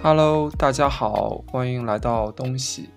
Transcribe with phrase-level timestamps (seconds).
[0.00, 2.88] Hello，大家好，欢迎来到东西，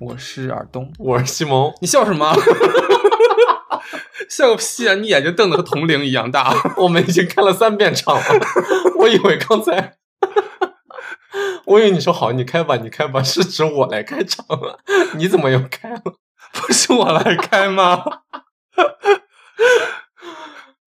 [0.00, 0.92] 我是尔东。
[0.98, 2.34] 我是西蒙，你笑什么？
[4.28, 4.94] 笑个屁啊！
[4.94, 6.52] 你眼睛瞪得和铜铃一样大。
[6.76, 8.24] 我们已经开了三遍场了，
[8.98, 9.96] 我以为刚才，
[11.66, 14.80] 我以为你说好，你开吧，你开吧，是指我来开场了，
[15.14, 16.02] 你怎么又开了？
[16.52, 18.02] 不是我来开吗？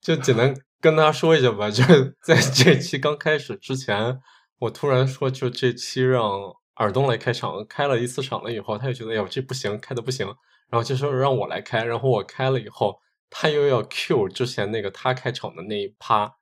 [0.01, 4.19] 就简单跟大家说一下吧，就是在这期刚开始之前，
[4.59, 10.25] 我突然说，就这期让耳东来开场，开了一次场了以后，他就觉得，哎呦，这不行，开的不行，
[10.69, 12.99] 然后就说让我来开，然后我开了以后，
[13.29, 16.36] 他又要 Q 之前那个他开场的那一趴，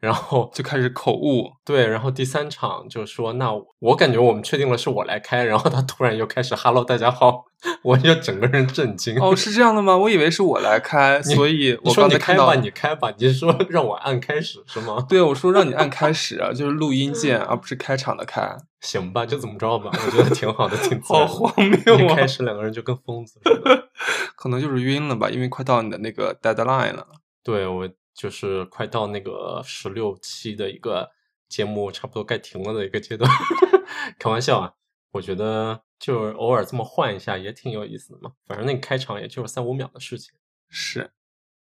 [0.00, 1.44] 然后就开始口误。
[1.64, 7.44] 对，然后第三场就说，那我感觉我们确定了是我来开，然后他突然又开始 “hello，大家好”，
[7.84, 9.20] 我就整个人震惊。
[9.20, 9.96] 哦，是这样的吗？
[9.96, 15.04] 我以为是我来开，所以我你说刚才看到你开吧，你开吧，你是说 让我按开始是吗？
[15.08, 18.56] 对，我说让你按开始啊，就是录音键，而不是开场的开。
[18.80, 21.26] 行吧，就怎么着吧，我觉得挺好的，挺好的。
[21.26, 22.02] 荒谬啊！
[22.02, 23.88] 一开始两个人就跟疯子似的。
[24.34, 27.06] 可能就是晕了吧，因为快到你的那个 deadline 了。
[27.44, 27.86] 对我
[28.20, 31.08] 就是快到那个十六期的一个
[31.48, 33.30] 节目，差不多该停了的一个阶段。
[34.20, 34.74] 开玩笑啊，
[35.12, 38.32] 我觉得就是偶尔这么换一下也挺有意思的嘛。
[38.44, 40.34] 反正那个开场也就是三五秒的事情。
[40.68, 41.12] 是，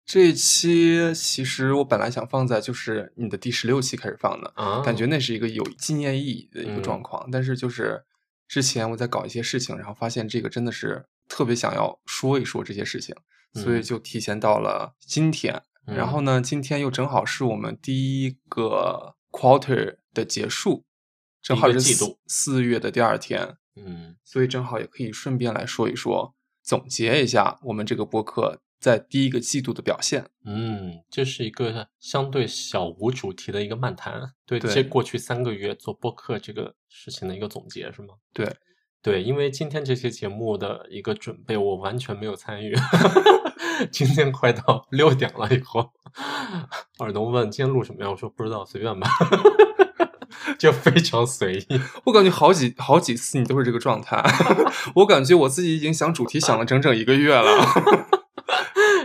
[0.05, 7.29] 这一期其实我本来想放在就是你的第十六期开始放的，啊，感觉那是一个有纪念意义的一个嗯状况。
[7.33, 8.05] 但是就是
[8.47, 13.17] 之前我在搞一些事情，然后发现这个真的是特别想要说一说这些事情，
[13.55, 15.61] 所以嗯就提前到了今天。
[15.87, 20.85] 然后呢，今天又正好是我们第一个 quarter 的结束，
[21.43, 30.29] 正好是四四月的第二天，嗯所以正好也可以顺便来说一说，总结一下我们这个播客在第一个季度的表现。
[30.45, 38.15] 嗯，这是一个相对小无主题的一个漫谈，对对这过去三个月做播客这个事情的一个总结是吗？
[38.33, 38.47] 对，
[39.07, 42.75] 对，因为今天这期节目的一个准备，我完全没有参与。
[43.93, 45.93] 今天快到 六点了以后，
[46.99, 48.11] 耳东问今天录什么呀？
[48.11, 49.09] 我说不知道，随便吧，
[50.59, 51.81] 就非常随意。
[52.07, 54.21] 我感觉好几好几次你都是这个状态，
[54.97, 57.65] 我感觉我自己已经想主题想了整整一个月了。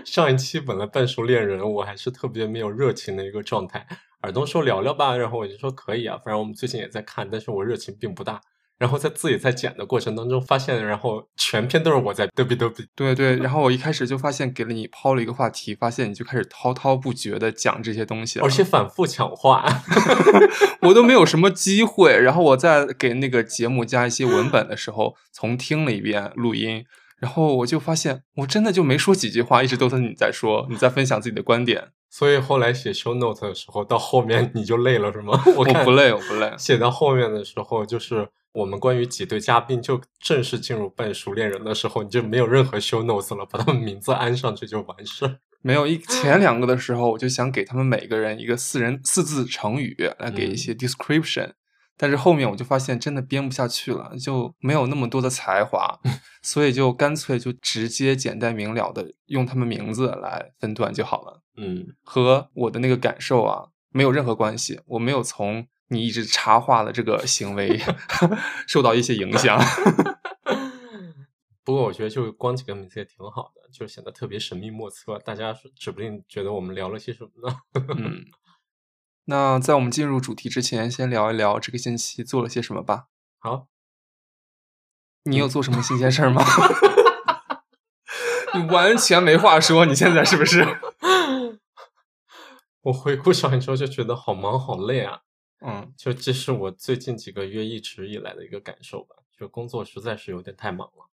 [0.04, 3.86] 上一期本来半熟恋人，我还是特别没有热情的一个状态。
[4.24, 8.42] 耳东说聊聊吧，然后我就说可以啊，反正我们最近也在看，但是我热情并不大。
[8.82, 12.84] 然后在自己在剪的过程当中发现，然后全篇都是我在嘚比嘚比。
[12.96, 19.64] 对对，然后我一开始就发现给了你抛了一个话题，发现你就开始滔滔不绝的讲这些东西了，而且反复抢话。
[20.82, 22.20] 我都没有什么机会。
[22.20, 26.84] 然后我在给那个节目加一些文本的时候， 重听了一遍录音，
[27.20, 31.90] 然后我就发现我真的就没说几句话，一直都是你在说，你在分享自己的观点。
[32.10, 35.40] 所以后来写 show note 的时候，到后面你就累了是吗？
[35.56, 36.52] 我我不累，我不累。
[36.58, 45.40] 写到后面的时候，就是我们关于几对嘉宾就正式进入半熟恋人的时候，你就没有任何 show notes 了，把他们名字安上去就完事儿。
[45.62, 51.52] 没有一 前两个的时候，我就想给他们每个人一个四人四字成语来给一些 description，、
[51.96, 56.00] 但是后面我就发现真的编不下去了，就没有那么多的才华，
[56.42, 67.80] 所以就干脆就直接简单明了的用他们名字来分段就好了，嗯，和我的那个感受啊没有任何关系，我没有从你一直插话的这个行为
[68.66, 69.60] 受到一些影响。
[71.64, 77.60] 不过我觉得就光几个名字也挺好的，就显得特别神秘莫测，大家是指不定觉得我们聊了些什么呢？
[77.96, 78.26] 嗯，
[79.26, 83.06] 那在我们进入主题之前，先聊一聊这个星期做了些什么吧。
[83.38, 83.68] 好，
[85.26, 86.44] 你有做什么新鲜事儿吗？
[88.54, 90.80] 你完全没话说，你现在是不是？
[92.82, 95.22] 我回顾上一周就觉得好忙好累啊，
[95.62, 101.10] 嗯就这是我最近几个月一直以来的一个感受吧，就工作实在是有点太忙了。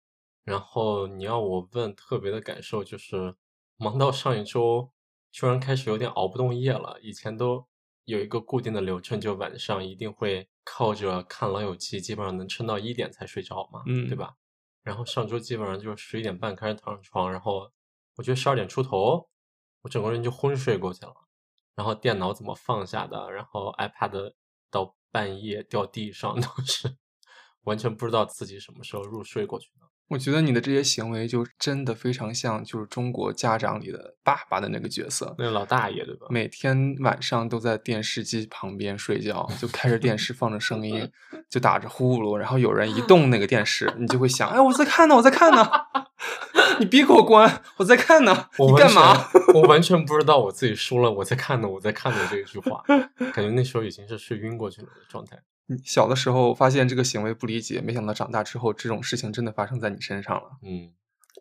[0.44, 3.36] 然后你要我问特别的感受，就是
[3.78, 4.92] 忙到上一周
[5.32, 7.00] 居然开始有点熬不动夜了。
[7.02, 7.66] 以前都
[8.06, 14.36] 有一个固定的流程，就晚上一定会靠着看《老友记》，基本上能撑到一点才睡着嘛，嗯对吧？
[14.84, 17.72] 然后上周基本上就是十一点半开始躺上床，然后
[18.18, 19.28] 我觉得十二点出头，
[19.82, 21.25] 我整个人就昏睡过去了。
[21.76, 24.34] 然后电脑怎么放下的，然后 iPad
[24.72, 26.96] 到半夜掉地上都是
[27.64, 29.86] 完全不知道自己什么时候入睡过去的。
[30.08, 36.28] 我觉得你的这些行为就真的非常像就是中国家长里的爸爸的那个角色，那个老大爷对吧？
[36.30, 41.12] 每天晚上都在电视机旁边睡觉，就开着电视放着声音，
[41.50, 45.68] 就打着呼噜，然后有人一 动那个电视，你就会想，哎，我在看呢，我在看呢，
[46.80, 49.28] 你别给我关，我在看呢，你干嘛？
[49.54, 52.84] 我完全不知道我自己输了，我在看呢，我在看呢这一句话，
[53.34, 55.42] 感觉那时候已经是睡晕过去了的状态。
[55.68, 60.52] 你小的时候发现这个行为不理解，没想到长大之后这种事情真的发生在你身上了。
[60.62, 60.94] 嗯，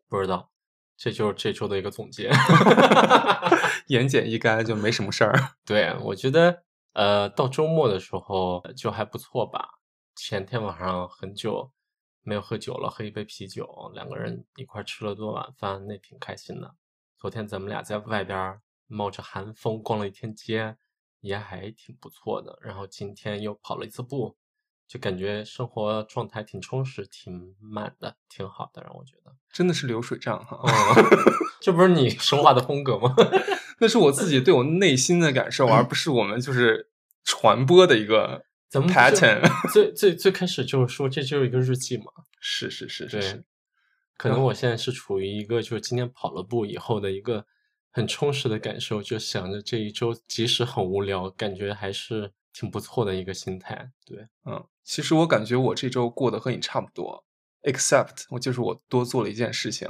[0.08, 0.50] 不知道，
[0.96, 2.30] 这就是这周的一个总结。
[3.88, 5.50] 言简意赅，就没什么事儿。
[5.66, 6.62] 对，我觉得
[6.94, 9.68] 呃，到周末的时候就还不错吧。
[10.16, 11.70] 前天晚上很久
[12.24, 16.74] 没有喝酒了，喝一杯啤酒，两个人一块吃了顿晚饭，那挺开心的。
[17.18, 20.76] 昨天咱们俩在外边冒着寒风逛了一天街，
[21.20, 22.58] 也还挺不错的。
[22.62, 24.36] 然后今天又跑了一次步，
[24.88, 30.58] 就感觉生活状态挺充实、挺满的，挺好的，让我觉得真的是流水账哈。
[31.60, 33.14] 这不是你说话的风格吗？
[33.78, 36.90] 那是我自己对我内心的感受，而不是我们就是
[37.22, 38.44] 传播的一个
[38.74, 39.40] 咱们 pattern。
[39.72, 42.06] 最最最开始就是说这就是一个日记嘛。
[42.40, 43.44] 是是是是是。
[44.16, 47.46] 可能我现在是处于一个就是今天跑了步以后的一个
[47.90, 53.90] 很充实的感受，就想着这一周即使很无聊，感觉还是挺不错的一个心态。
[54.04, 57.24] 对，嗯，其实我感觉我这周过得和你差不多
[57.62, 59.88] ，except 我就是我多做了一件事情，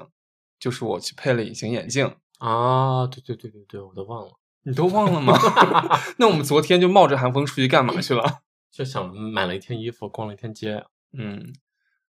[0.59, 2.15] 就是我去配了隐形眼镜。
[2.39, 4.33] 啊，对对对对对，我都忘了，
[4.63, 5.35] 你都忘了吗？
[6.19, 8.44] 那我们昨天就冒着寒风出去干嘛去了？
[8.75, 10.85] 就想买了一天衣服，逛了一天街。
[11.13, 11.55] 嗯，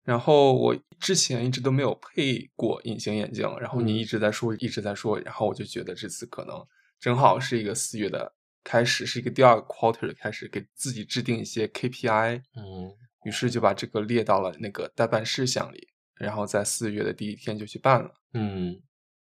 [0.02, 6.66] 然后我之前一直都没有配过隐形眼镜，然后你一直在说，一直在说，然后我就觉得这次可能
[6.98, 8.34] 正好是一个四月的
[8.64, 12.42] 开始，是一个第二个 quarter 的开始，给自己制定一些 KPI。
[12.56, 12.92] 嗯，
[13.24, 18.14] 于是就把这个列到了那个代办事项里，然后在四月的第一天就去办了。
[18.34, 18.82] 嗯。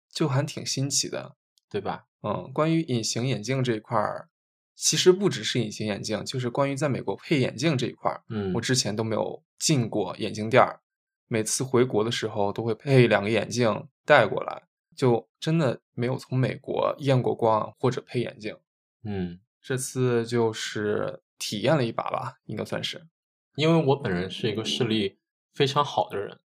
[0.09, 1.35] 就还挺新奇的，
[1.69, 2.05] 对吧？
[2.23, 4.29] 嗯，关于隐形眼镜这一块儿，
[4.77, 10.79] 其实不只是隐形眼镜，就是关于在美国配眼镜这一块儿，嗯，我之前都没有进过眼镜店儿，
[11.27, 14.61] 每次回国的时候都会配两个眼镜带过来，
[14.95, 18.55] 就真的没有从美国验过光或者配眼镜。
[19.03, 23.07] 嗯，这次就是体验了一把吧，应该算是。
[23.55, 25.17] 因为我本人是一个视力
[25.55, 26.39] 非常好的人，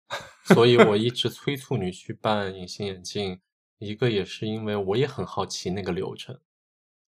[0.45, 3.41] 所以我一直催促你去办隐形眼镜。
[3.79, 6.37] 一个也是因为我也很好奇那个流程，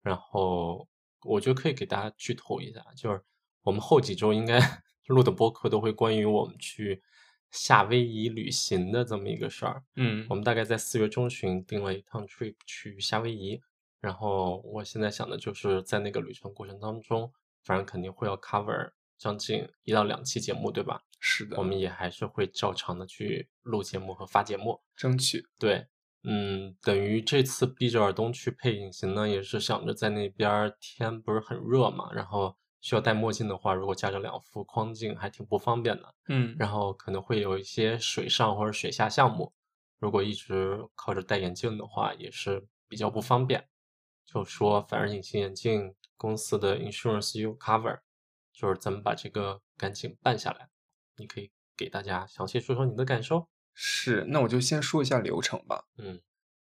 [0.03, 0.87] 然后
[1.23, 3.23] 我觉得可以给大家剧透一下，就是
[3.62, 4.59] 我们后几周应该
[5.06, 7.03] 录的播客都会关于我们去
[7.50, 9.82] 夏威夷旅行的这么一个事儿。
[9.97, 13.61] 嗯，我们大概在四月中旬定了一趟 trip 去夏威夷，
[14.00, 17.32] 然后我现在想的就是在那个旅程过程当中，
[17.64, 21.03] 反正肯定会要 cover 将近一到两期节目，对吧？
[21.21, 25.87] 是的，我们也还是会照常的去录节目和发节目，争取对。
[26.30, 36.14] 嗯，等于这次闭着尔东去配隐形呢，也是想着在那边天不是很热嘛，然后需要戴墨镜的话，如果加着两副框镜还挺不方便的。
[36.28, 39.50] 嗯，然后可能会有一些水上或者水下项目，
[39.98, 43.66] 如果一直靠着戴眼镜的话，也是比较不方便。
[44.26, 48.00] 就说反正隐形眼镜公司的 insurance you cover，
[48.52, 50.69] 就是咱们把这个赶紧办下来。
[51.16, 53.48] 你可以给大家详细说说你的感受。
[53.80, 55.84] 是，那我就先说一下流程吧。
[55.98, 56.20] 嗯，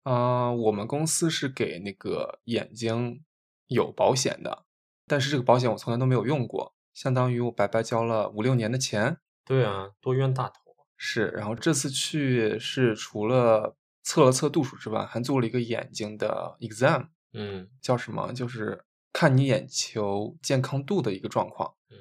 [0.02, 3.22] 啊，我们公司是给那个眼睛
[3.68, 4.64] 有保险的，
[5.06, 9.18] 但是这个保险我从来都没有用过，相当于我白白交了五六年的钱。
[9.44, 10.74] 对啊，多冤大头。
[10.96, 17.10] 是，然后这次去是除了测了测度数之外，还做了一个眼睛的 exam。
[17.34, 18.32] 嗯，叫什么？
[18.32, 21.76] 就是看你眼球健康度的一个状况。
[21.88, 21.96] 嗯，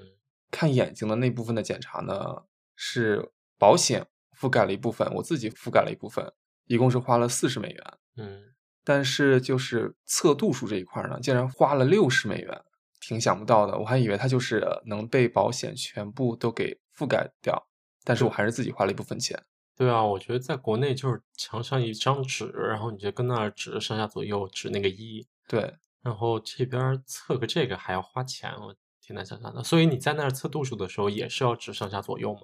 [0.50, 2.46] 看眼睛的那部分的检查呢，
[2.76, 4.08] 是保险。
[4.38, 6.32] 覆盖了一部分，我自己覆盖了一部分，
[6.66, 7.84] 一共是花了四十美元。
[8.18, 8.44] 嗯，
[8.84, 12.62] 但是就是测度数这一块呢，竟然花了六十美元，
[13.00, 13.78] 挺想不到的。
[13.78, 17.68] 我还以为它就是能被保险全部都给覆盖掉，
[18.04, 19.42] 但是我还是自己花了一部分钱。
[19.78, 25.28] 对啊，我觉得在国内就是墙上一张纸，然后你就跟那儿指上下左右指那个一。
[25.50, 29.62] 对，然后这边测个这个还要花钱，我挺难想象的。
[29.62, 32.42] 所以你在那儿测度数的时候也是要指上下左右吗？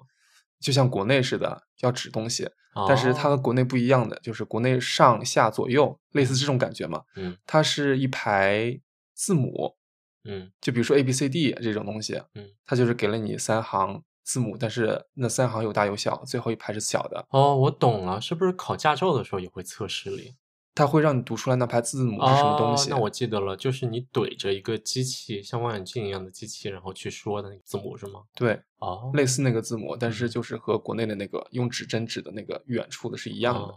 [0.62, 2.48] 就像国内似的要指东西，
[2.88, 7.02] 但是它和国内不一样的，就是国内上下左右类似这种感觉嘛。
[7.16, 8.80] 嗯，它是一排
[9.14, 9.76] 字母，
[10.24, 17.26] 嗯，就比如说 A B C D 这种东西，嗯，它就是给了你三行字母，但是那三行有大有小，最后一排是小的。
[17.30, 20.36] 哦，我懂了，是不是考驾照的时候也会测视力？
[20.74, 22.88] 它会让你读出来那排字母是什么东西？
[22.88, 28.20] 那我记得了，就是你怼着一个机器，像望远镜一样的机器，然后去说的那个字母是吗？
[28.34, 33.74] 对，哦，类似那个字母，但是就是和国内的那个用指针指的那个远处的是一样的，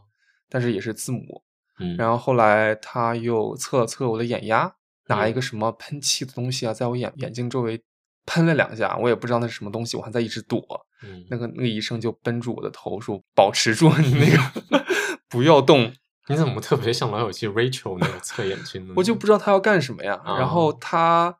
[0.49, 1.43] 但是也是字母。
[1.79, 4.73] 嗯，然后后来他又测了测我的眼压，
[5.07, 7.83] 拿一个什么喷漆的东西啊，在我眼眼睛周围
[8.25, 10.65] 喷了两下，我也不知道那是什么东西，我还在一直躲。
[11.03, 14.85] 嗯，那个那个医生就绷住我的头说：“保持住你那个，
[15.27, 15.91] 不要动。”
[16.27, 18.93] 你怎么特别像老友记 Rachel 那个测眼睛呢？
[18.97, 20.21] 我就不知道他要干什么呀。
[20.25, 21.37] 然后他！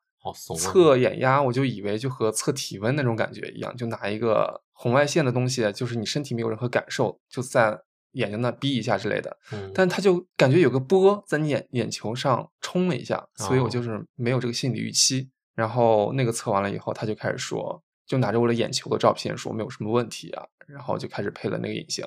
[0.58, 7.80] 测眼压，我就以为就和测体温那种感觉一样，就拿一个红外线的东西，就是你身体没有任何感受，就在
[8.14, 9.38] 眼睛那逼一下之类的。
[9.52, 15.30] 嗯，但他就感觉有个波在你眼眼球上冲了一下，所以我哦就是没有这个心理预期。
[15.54, 22.04] 然后那个测完了以后，他就开始说，就拿着我的眼球的照片说没有什么问题啊，然后就开始配了那个隐形。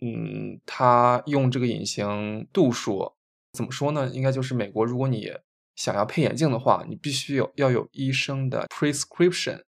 [0.00, 3.14] 嗯，他用这个隐形度数
[3.52, 4.08] 怎么说呢？
[4.08, 5.32] 应该就是美国，如果你
[5.74, 9.62] 想要配眼镜的话，你必须有要有医生的 prescription，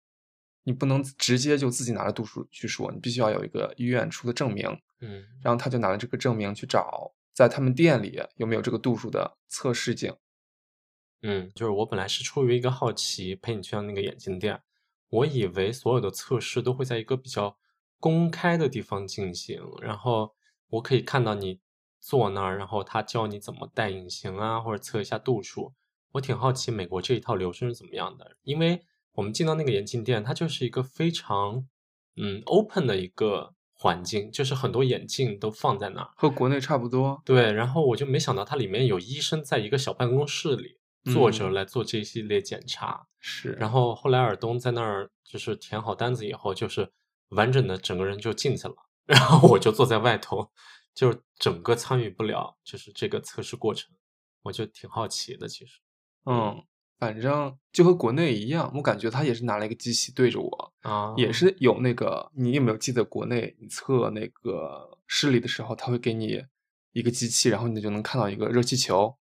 [0.64, 4.68] 你不能直接就自己拿着度数去说，你必须要有一个医院出的证明。
[5.02, 10.14] 嗯然后他就拿了这个证明去找在他们店里有没有这个度数的测试镜。
[11.22, 14.62] 嗯，就是我本来是出于一个好奇陪你去到那个眼镜店，
[15.10, 17.58] 我以为所有的测试都会在一个比较
[18.00, 20.34] 公开的地方进行，然后
[20.70, 21.60] 我可以看到你
[22.00, 25.74] 坐那儿，然后他教你怎么戴隐形啊，或者测一下度数。
[26.14, 28.82] 我挺好奇美国这一套流程是怎么样的，因为
[29.14, 31.68] 我们进到那个眼镜店，它就是一个非常
[32.16, 36.10] 嗯 open 的一个环境，就是很多眼镜都放在那儿。
[36.16, 37.22] 和国内差不多。
[37.24, 40.80] 对，然后我就没想到它里面有医生在一个小办公室里
[41.14, 43.08] 坐着嗯来做这一系列检查。
[43.20, 46.92] 是，然后后来尔东在那儿就是填好单子以后，就是
[47.30, 50.52] 完整的整个人就进去了，然后我就坐在外头，
[50.94, 53.92] 就整个参与不了，就是这个测试过程，
[54.44, 55.80] 我就挺好奇的，其实。
[56.26, 56.64] 嗯，
[56.98, 66.44] 反正就和国内一样，我感觉他也是拿了一个机器对着我，啊，也是有那个，你有没有记得国内你测那个视力的时候，他会给你
[66.92, 69.19] 一个机器，然后你就能看到一个热气球。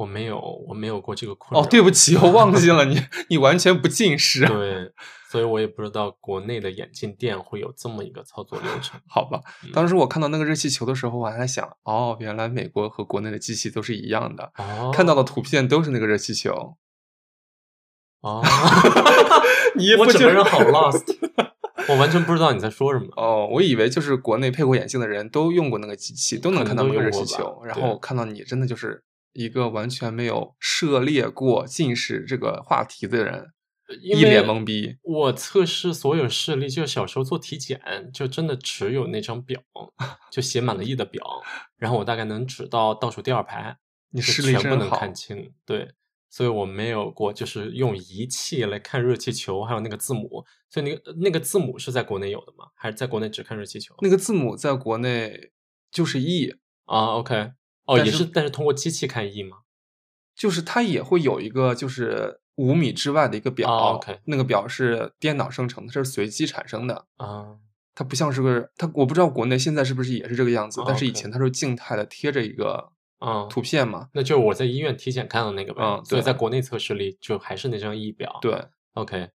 [0.00, 4.46] 我没有，我没有过这个困扰哦，对不起，我忘记了，你 你完全不近视。
[4.46, 4.90] 对，
[5.30, 8.98] 所以我也不知道国内的眼镜店会有这么一个操作流程。
[9.06, 16.76] 好吧，嗯当时我看到那个热气球的时候，我还在想，哦，原来美国和国内的机器都是一样的，哦，看到的图片都是那个热气球。
[18.22, 18.42] 哦，
[19.76, 21.04] 你我整个人好 lost，
[21.88, 23.06] 我完全不知道你在说什么。
[23.16, 27.62] 哦，我以为就是国内配过眼镜的人都用过那个机器，都能看到那个热气球。
[27.66, 33.52] 然后我看到你真的就是一个完全没有涉猎过近视这个话题的人，
[34.02, 34.96] 一脸懵逼。
[35.02, 37.80] 我测试所有视力，就小时候做体检，
[38.12, 39.60] 就真的只有那张表，
[40.30, 41.24] 就写满了 E 的表，
[41.76, 43.76] 然后我大概能指到倒数第二排，
[44.12, 45.52] 就你视力全部能看清。
[45.64, 45.92] 对，
[46.28, 50.44] 所以我没有过就是用仪器来看热气球，还有那个字母。
[50.68, 52.66] 所以那个那个字母是在国内有的吗？
[52.76, 53.94] 还是在国内只看热气球？
[54.02, 55.50] 那个字母在国内
[55.90, 57.50] 就是 E，啊，OK，
[57.90, 59.58] 哦，也是，但是通过机器看 E 吗？
[60.36, 67.06] 就是它也会有一个就是五米之外的一个表、哦，OK 那个表是电脑生成的，这是随机产生的。
[67.16, 67.58] 啊，
[67.94, 74.08] 它不像是个它，我不知道国内现在是不是也是这个样子，哦但是以前它是静态的贴着一个嗯图片嘛。
[74.14, 78.38] 那就是我在医院体检看到那个呗，嗯对所以在国内测试里就还是那张 E 表。
[78.40, 79.30] 对，，OK，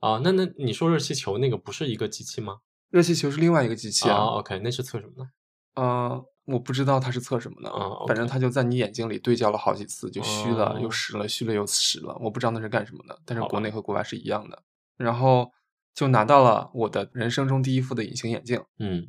[0.00, 2.58] 啊，那那你说热气球那个不是一个机器吗？
[2.90, 4.24] 热气球是另外一个机器啊啊。
[4.38, 5.30] ，OK，那是测什么呢？
[5.74, 14.62] 呃，我不知道他是测什么的，啊反正它就在你眼睛里对焦了好几次，就虚了、又哦实了，虚了又实了，我不知道那是干什么的，但是国内和国外是一样的。
[14.96, 15.52] 然后
[15.94, 19.08] 就拿到了我的人生中第一副的隐形眼镜，嗯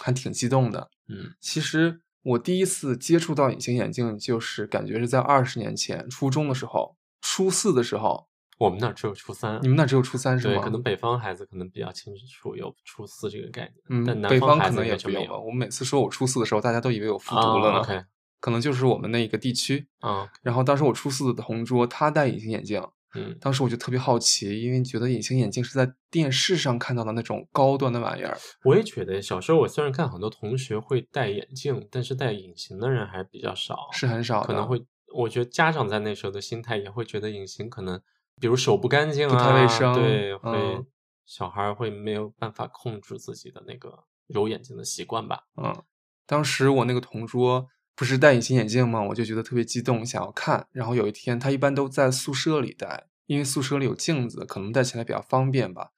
[0.00, 0.90] 还挺激动的。
[1.08, 8.28] 嗯其实我第一次接触到隐形眼镜，就是感觉是在二十年前初中的时候，初四的时候。
[8.64, 10.62] 我们那儿只有初三，你们那只有初三是对，吗？
[10.62, 15.38] 可能北方孩子可能比较清楚有初四这个概念，嗯但，南北方可能也就没有吧。
[15.38, 18.06] 我们每次说我初四的时候，大家都以为我复读啊了
[18.40, 19.86] 可能就是我们那一个地区。
[20.00, 28.36] 啊，然后当时我初四的同桌，他戴隐形眼镜，嗯，当时我就特别好奇，因为觉得隐形眼镜是在电视上看到的那种高端的玩意儿。
[28.64, 37.98] 我也觉得小时候我虽然看很多同学会戴眼镜，但是戴隐形的人还是比较少，是很少的，可能会，我觉得家长在那时候的心态也会觉得隐形可能，
[38.40, 40.86] 比如手不干净不啊，太卫生对，会、嗯
[41.26, 45.44] 小孩儿会没有办法控制自己的那个揉眼睛的习惯吧。
[45.56, 45.82] 嗯，
[46.26, 49.02] 当时我那个同桌不是戴隐形眼镜吗？
[49.02, 50.68] 我就觉得特别激动，想要看。
[50.70, 55.92] 然后有一天，他一般都在宿舍里戴，因为宿舍里有镜子，可能戴起来比较方便吧。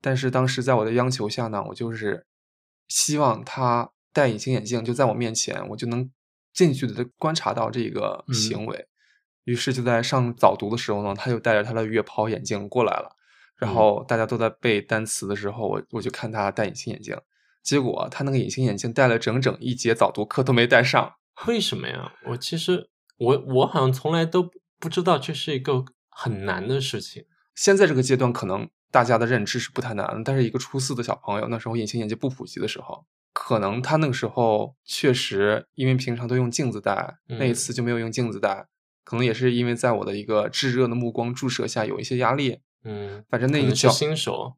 [0.00, 2.26] 但是当时在我的央求下呢，我就是
[2.88, 6.10] 希望他戴隐形眼镜就在我面前，我就能
[6.52, 8.88] 近距离的观察到这个嗯行为。
[9.44, 13.16] 于是就在上早读的时候呢，他就戴着他的月抛眼镜过来了。
[13.56, 17.16] 然嗯后大家都在背单词的时候，我我就看他戴隐形眼镜，
[17.62, 21.14] 结果他那个隐形眼镜戴了整整一节早读课都没戴上。
[21.46, 22.12] 为什么呀？
[22.26, 27.24] 我其实我我好像从来都不知道这是一个很难的事情。
[27.54, 38.66] 现在这个阶段，可能大家的认知是不太难的，但是一个初四的小朋友，那时候隐形眼镜不普及的时候，可能他那个时候确实因为平常都用镜子戴，那一嗯次就没有用镜子戴，
[39.04, 42.60] 可能也是因为在我的一个炙热的目光注射下有一些压力。
[42.84, 44.56] 嗯，反正那个叫新手，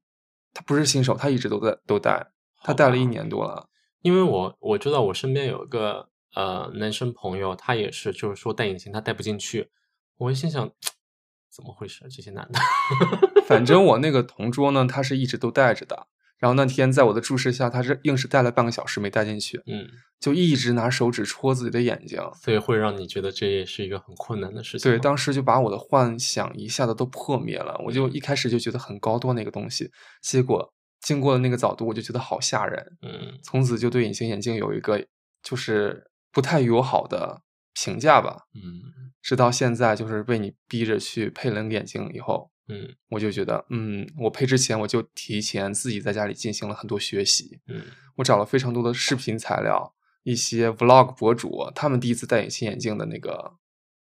[0.53, 2.31] 他不是新手，他一直都在都戴，
[2.63, 3.69] 他好戴了一年多了。
[4.01, 9.71] 因为我我知道我身边有一个呃男生朋友，他也是就是说戴隐形他戴不进去，
[10.17, 10.71] 我一心想
[11.51, 12.05] 怎么回事？
[12.11, 12.59] 这些男的，
[13.47, 16.09] 反正我那 个同桌呢，他是一直都戴着的。
[16.39, 19.89] 然后那天在我的注视下，他是硬是戴了半个小时没戴进去，嗯，
[20.21, 22.21] 就一直拿手指戳自己的眼睛。
[22.43, 27.81] 所以会让你觉得这也是一个很困难的事情对，当时就把我的幻想一下子都破灭了。
[27.85, 29.91] 我就嗯一开始就觉得很高端的一个东西，
[30.23, 32.85] 结果经过了那个早读，我就觉得好吓人。
[33.03, 35.03] 嗯从此就对隐形眼镜有一个
[35.43, 37.41] 就是不太友好的
[37.75, 38.43] 评价吧。
[38.55, 38.83] 嗯
[39.23, 47.83] 直到现在，就是被你逼着去配了那个眼镜以后，嗯我就觉得，嗯，我配之前我就提前自己在家里进行了很多学习，嗯
[48.17, 53.55] 我找了非常多的视频材料，一些 vlog 博主他们第一次戴隐形眼镜的那个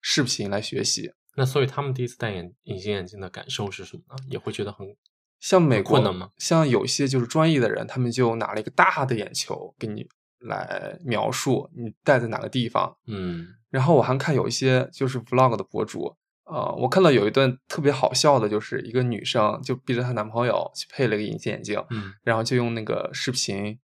[0.01, 1.13] 视频来学习。
[1.37, 4.17] 那所以他们第一次戴眼隐形眼镜的感受是什么呢？
[4.29, 4.97] 也会觉得很
[5.39, 10.05] 像美国困难吗像有些就是专业的人，他们就拿了一个大的眼球给你
[10.41, 12.97] 来描述你戴在哪个地方。
[13.07, 16.17] 嗯然后我还看有一些就是 vlog 的博主，
[16.51, 23.79] 呃，我看到有一段特别好笑的，就是一个女生就逼着她男朋友去配了一个隐形眼镜，嗯然后就用那个视频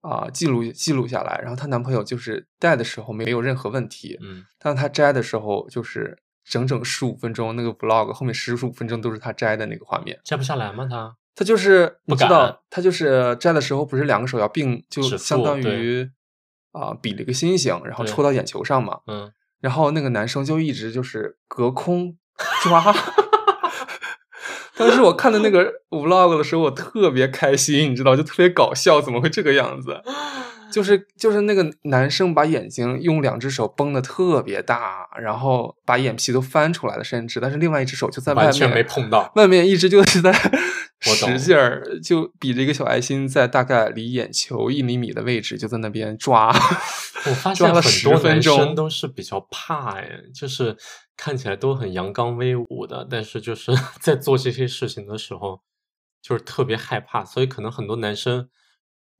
[0.00, 10.20] 啊、记录记录下来，然后她男朋友就是戴的时候没有任何问题，嗯但她摘的时候就是整整十五分钟，那个 vlog 后面十五分钟都是她摘的那个画面。
[10.24, 10.86] 摘不下来吗？
[10.90, 16.10] 他他就是你不知道，他就是摘的时候不是两个手要并，就相当于
[16.72, 19.00] 啊、比了一个心形，然后戳到眼球上嘛。
[19.06, 19.32] 嗯
[19.64, 22.14] 然后那个男生就一直就是隔空
[22.62, 22.94] 抓。
[24.76, 30.02] 当时我看的那个 vlog 的时候，我特别开心，你知道，就特别搞笑，怎么会这个样子？
[30.74, 39.30] 就是就是那个男生把眼睛用两只手绷的特别大，然后把眼皮都翻出来了，甚至，但是另外一只手就在外面，完全没碰到。
[39.36, 40.32] 外面一直就是在
[41.00, 46.48] 使劲儿，就比着一个小爱心，在大概离眼球一厘米的位置，就在那边抓。
[47.26, 50.76] 我发现很多分男生钟都是比较怕哎，就是
[51.16, 53.70] 看起来都很阳刚威武的，但是就是
[54.02, 55.60] 在做这些事情的时候，
[56.20, 58.48] 就是特别害怕，所以可能很多男生，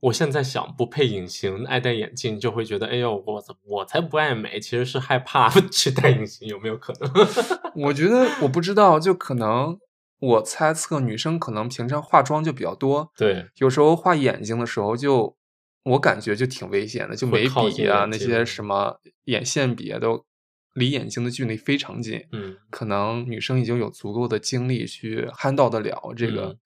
[0.04, 7.10] 我现在想不配隐形，爱戴眼镜，就会觉得，哎呦，我怎我才不爱美，其实是害怕 去戴隐形，有没有可能？
[7.86, 9.78] 我觉得我不知道，就可能
[10.20, 15.36] 我猜测女生可能平常化妆就比较多，对，有时候画眼睛的时候就，
[15.84, 20.26] 我感觉就挺危险的，就眉笔啊那些什么眼线笔啊都
[20.74, 22.22] 离眼睛的距离非常近。
[22.32, 26.58] 嗯可能女生已经有足够的精力去 handle 得了这个嗯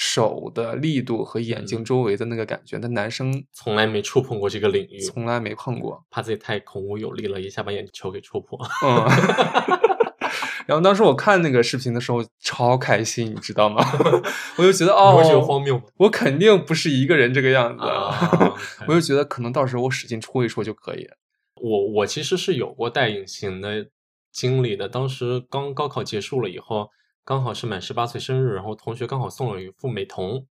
[0.00, 6.04] 手的力度和眼睛嗯周围的那个感觉，但男生从来没触碰过这个领域，从来没碰过。
[6.08, 8.56] 怕自己太孔武有力了，一下把眼球给戳破。
[8.86, 9.04] 嗯，
[10.66, 13.84] 然后当时我看那个视频的时候超开心，你知道吗？
[14.56, 18.54] 我就觉得哦，我觉得哦荒谬吗，我肯定不是一个人这个样子，啊
[18.86, 21.08] 我就觉得可能到时候我使劲戳一戳就可以。
[21.60, 23.88] 我我其实是有过戴隐形的
[24.30, 24.88] 经历的。
[24.88, 26.88] 当时刚高考结束了以后，
[27.28, 30.46] 刚好是满十八岁生日，然后同学刚好送了一副美瞳，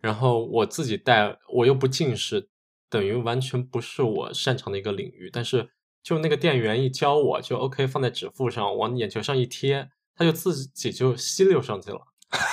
[0.00, 2.48] 然后我自己戴，我又不近视，
[2.88, 5.28] 等于完全不是我擅长的一个领域。
[5.32, 5.68] 但是
[6.04, 12.00] 就那个店员一教我，就 OK 放在指腹上，往眼球上一贴，它就自己就吸溜上去了。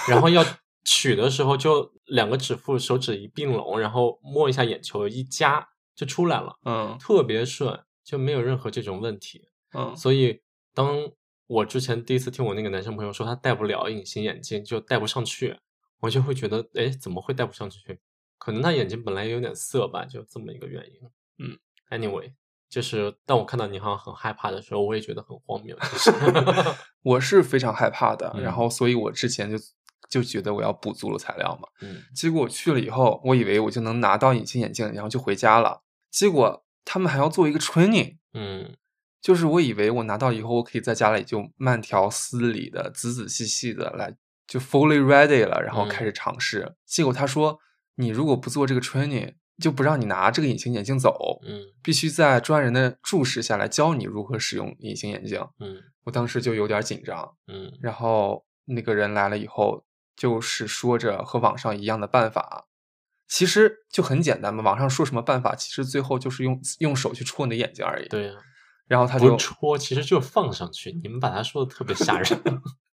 [0.10, 0.44] 然后要
[0.84, 5.64] 取的时候，就两个指腹手指一并拢，然后摸一下眼球一夹
[5.96, 6.58] 就出来了。
[6.66, 9.44] 嗯特别顺，就没有任何这种问题。
[9.76, 10.42] 嗯所以，
[10.74, 11.12] 当
[11.48, 15.58] 我之前第一次听我那个男生朋友说他戴不了隐形眼镜，就戴不上去，
[16.02, 18.00] 我就会觉得，哎，怎么会戴不上去？
[18.38, 21.10] 可能他眼睛本来有点涩吧，就这么一个原因。
[21.40, 21.58] 嗯
[21.90, 22.32] ，anyway，
[22.70, 25.78] 就是当我看到你好像很害怕的时候，我也觉得很荒谬。
[25.82, 26.12] 其实，
[27.02, 29.58] 我是非常害怕的，嗯然后所以我之前就
[30.10, 31.68] 就觉得我要补足了材料嘛。
[31.82, 35.84] 嗯结果我去了以后，我以为我就能拿到隐形眼镜，然后就回家了。
[36.12, 38.76] 结果他们还要做一个 training，嗯
[39.22, 44.16] 就是我以为我拿到以后，我可以在家里就慢条斯理的、仔仔细细的来，
[44.48, 46.76] 就 fully ready 了，然后开始尝试。
[46.86, 47.60] 结果他说，
[47.96, 55.42] 你如果不做这个 training，就不让你拿这个隐形眼镜走，嗯必须在专人的注视下来教你如何使用隐形眼镜。
[55.60, 59.84] 嗯我当时就有点紧张，嗯然后那个人来了以后，
[60.16, 62.68] 就是说着和网上一样的办法，
[63.28, 64.64] 其实就很简单嘛。
[64.64, 68.08] 网上说什么办法，其实最后就是用用手去戳你的眼睛而已。
[68.08, 68.34] 对呀、
[68.88, 70.92] 然后他不就，戳，其实就放上去。
[71.04, 72.40] 你们把他说的特别吓人。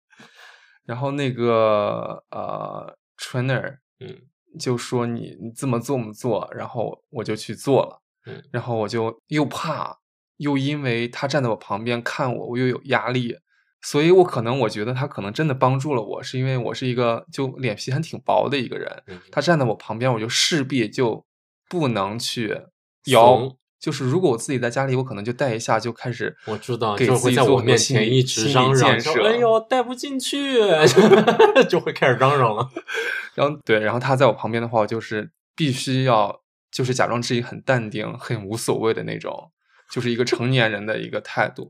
[0.85, 4.23] 然后那个呃 trainer 嗯
[4.59, 9.97] 就说你你这么做么做，然后我就去做了，嗯然后我就又怕
[10.39, 13.37] 又因为他站在我旁边看我，我又有压力，
[13.81, 19.03] 所以我可能我觉得他可能真的帮助了我，是因为我是一个就脸皮还挺薄的一个人。
[19.07, 21.25] 嗯他站在我旁边，我就势必就
[21.69, 22.61] 不能去
[23.05, 23.59] 摇怂。
[23.83, 29.27] 就是如果我自己在家里，我可能就戴一下就开始我知道，给就会在我面前一直嚷嚷说：“建设。
[29.27, 30.61] 哎呦，戴不进去！”
[31.69, 32.71] 就会开始嚷嚷了。
[33.35, 39.51] 然后对，然后他在我旁边的话，我就是必须要就是假装自己很淡定、很无所谓的那种，
[39.91, 41.69] 就是一个成年人的一个态度，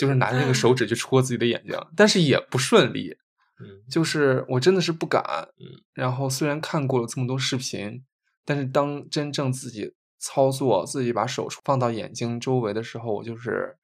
[0.00, 3.14] 就是拿着那个手指去戳自己的眼睛，但是也不顺利，
[3.60, 5.22] 嗯就是我真的是不敢。
[5.60, 8.02] 嗯，然后虽然看过了这么多视频，
[8.46, 9.92] 但是当真正自己
[10.22, 13.76] 操作、自己把手放到眼睛周围的时候，我就是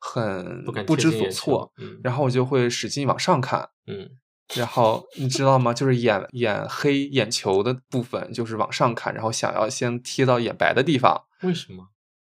[0.00, 3.70] 很不知所措，嗯然后我就会使劲往上看。
[3.86, 4.10] 嗯
[4.54, 5.74] 然后你知道吗？
[5.74, 11.88] 就是眼眼黑眼球的部分，就是往上看，然后想要先贴到眼白的地方，为什么？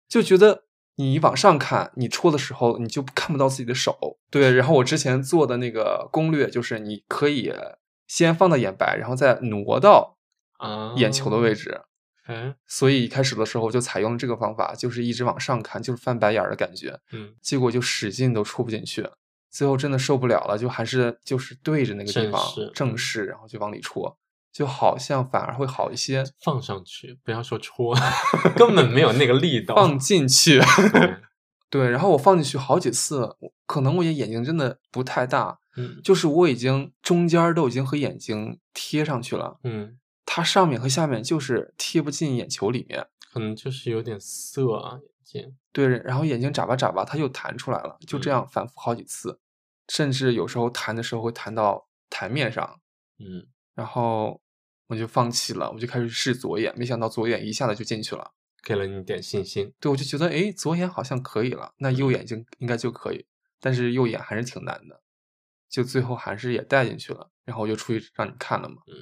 [0.09, 0.63] 就觉得
[0.95, 4.17] 你往上看，你戳的时候你就看不到自己的手。
[4.31, 7.53] 对，然后我之前做的那个攻略就是，你可以
[8.07, 10.17] 先放到眼白，然后再挪到
[10.57, 11.81] 啊，眼球的位置。
[12.27, 19.09] 哎，所以一开始的时候就采用了这个方法，就是一直往上看，就是翻白眼儿的感觉，嗯，结果就使劲都戳不进去。
[19.49, 22.39] 最后真的受不了了，就还是就是对着那个地方
[22.75, 24.17] 正视然后就往里戳，
[24.51, 26.23] 就好像反而会好一些。
[26.43, 27.95] 放上去，不要说戳，
[28.55, 29.73] 根本没有那个力道。
[29.75, 30.59] 放进去，
[30.91, 31.17] 对
[31.87, 33.35] 对，然后我放进去好几次，
[33.65, 43.07] 可能我也眼睛真的不太大，嗯就是我已经中间儿都已经和眼睛贴上去了，嗯，它上面和下面就是贴不进眼球里面。
[43.31, 45.57] 可能就是有点涩啊，眼睛。
[45.71, 49.39] 对，然后眼睛眨巴眨巴，它又弹出来了，就这嗯样反复好几次，
[49.87, 52.79] 甚至有时候弹的时候会弹到台面上，
[53.19, 54.41] 嗯然后
[54.87, 58.33] 我就放弃了，我就开始试左眼，没想到左眼一下子就进去了。
[58.63, 59.73] 给了你点信心。
[59.79, 63.25] 对，我就觉得，诶，左眼好像可以了，那右眼睛应该就可以，
[63.61, 65.01] 但是右眼还是挺难的，
[65.69, 68.77] 就最后还是也戴进去了，然后我就出去让你看了嘛。
[68.87, 68.95] 嗯，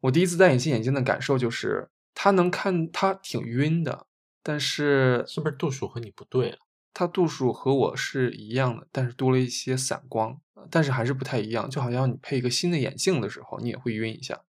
[0.00, 4.06] 我第一次戴隐形眼镜的感受就是，它能看，它挺晕的，
[4.42, 6.58] 但是是不是度数和你不对啊？
[6.92, 14.40] 它度数和我是一样的，但是多了一些散光，呃但是还是不太一样，就好像你配一个新的眼镜的时候，你也会晕一下。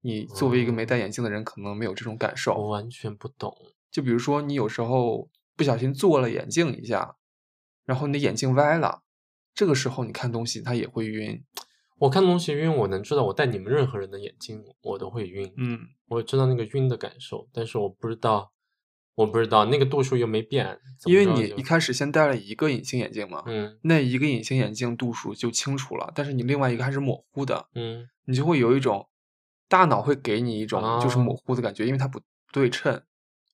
[0.00, 2.54] 你作为一个没戴眼镜的人，可能没有这种感受。
[2.54, 3.54] 我完全不懂。
[3.90, 7.16] 就比如说，你有时候不小心做了眼镜一下，
[7.84, 9.02] 然后你的眼镜歪了，
[9.54, 11.42] 这个时候你看东西它也会晕。
[11.98, 15.50] 我看东西晕，我能知道我戴你们任何人的眼睛，我都会晕。
[15.56, 18.52] 嗯，我知道那个晕的感受，但是我不知道，
[19.14, 29.08] 我不知道那个度数又没变，因为你一开始先戴了一个隐形眼镜嘛，嗯那一个隐形眼镜度数就清楚了，但是你另外一个还是模糊的，嗯你就会有一种
[29.68, 32.20] 大脑会给你一种就是啊模糊的感觉，因为它不
[32.52, 33.02] 对称。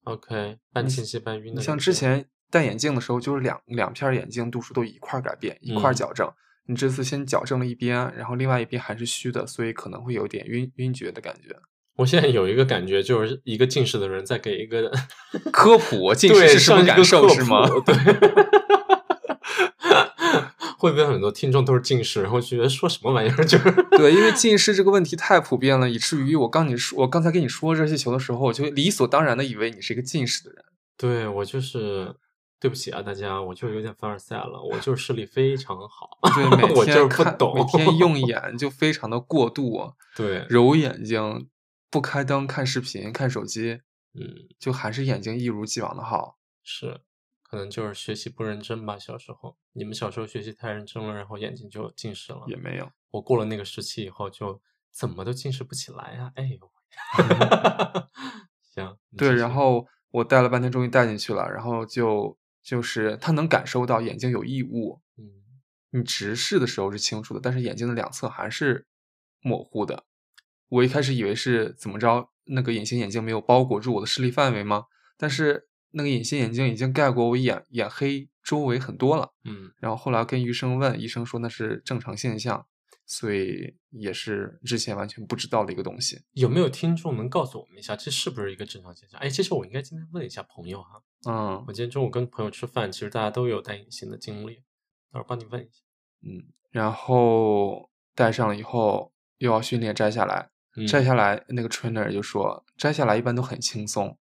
[0.03, 6.29] ，OK，半清晰半晕的像之前戴眼镜的时候，就是两两片儿眼镜度数都一块儿改变，一块矫正。
[6.66, 11.57] 你这次先矫正了一边，然后另外一边还是虚的，所以可能会有点晕晕厥的感觉。
[11.96, 14.90] 我现在有一一个感觉，就是一个近视的人在给一个
[15.53, 17.68] 科普近视是什么感受科是吗？
[17.68, 17.94] 普对，
[20.79, 23.44] 会不会很多听众都是近视，然后觉得说什么玩意儿？
[23.44, 30.64] 就是对，因为近视这个问题太普遍了，以至于我刚你说，我刚才跟你说热气球的时候，我就理所当然的以为你是一个近视的人。
[30.96, 32.14] 对我就是
[32.62, 41.48] 对不起啊，大家，我就是有点凡尔赛了，我就是视力非常好， 对，每我就是不懂，每天 用眼就非常的过度，对，揉眼睛，
[41.90, 43.81] 不开灯看视频、看手机，
[44.14, 46.38] 嗯，就还是眼睛一如既往的好。
[46.62, 47.01] 是，
[47.42, 48.96] 可能就是学习不认真吧。
[48.96, 52.44] 小时候，你们小时候学习太认真了，然后眼睛就近视了。
[52.46, 54.61] 也没有，我过了那个时期以后，就
[54.92, 56.31] 怎么都近视不起来啊！
[56.37, 56.70] 哎呦，
[58.72, 65.25] 行，你对，然后我戴了半天，终于戴进去了，然后就就是他能感受到眼睛有异物，嗯
[65.90, 68.87] 你直视的时候是清楚的，但是眼睛的两侧还是
[69.40, 70.05] 模糊的。
[70.68, 74.85] 我一开始以为是怎么着，那个隐形眼镜没有包裹住我的视力范围吗？
[75.18, 79.33] 但是那个隐形眼镜已经盖过我眼眼黑周围很多了。
[79.44, 82.66] 嗯然后后来跟医生问，医生说那是正常现象，
[83.12, 86.18] 所以也是之前完全不知道的一个东西。
[86.33, 89.20] 有没有听众能告诉我们一下，这是不是一个正常现象？
[89.20, 91.03] 哎，其实我应该今天问一下朋友哈。
[91.27, 94.55] 嗯我今天中午跟朋友吃饭，其实大家都有戴隐形的经历，
[95.12, 95.83] 到时候帮你问一下。
[96.22, 104.16] 嗯，然后戴上了以后又要训练摘下来，嗯摘下来那个 trainer 就说摘下来一般都很轻松，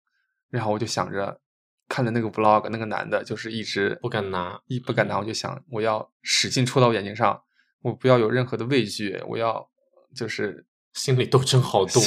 [0.49, 1.39] 然后我就想着
[1.88, 7.41] 看着那个 vlog，那个男的就是一直不敢拿一不敢拿，我就想我要使劲戳到我眼睛上，
[7.82, 9.70] 我不要有任何的畏惧，我要
[10.15, 12.02] 就是心理斗争好多。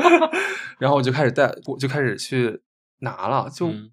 [0.78, 2.62] 然后我就开始戴，我就开始去
[3.00, 3.90] 拿了，就、嗯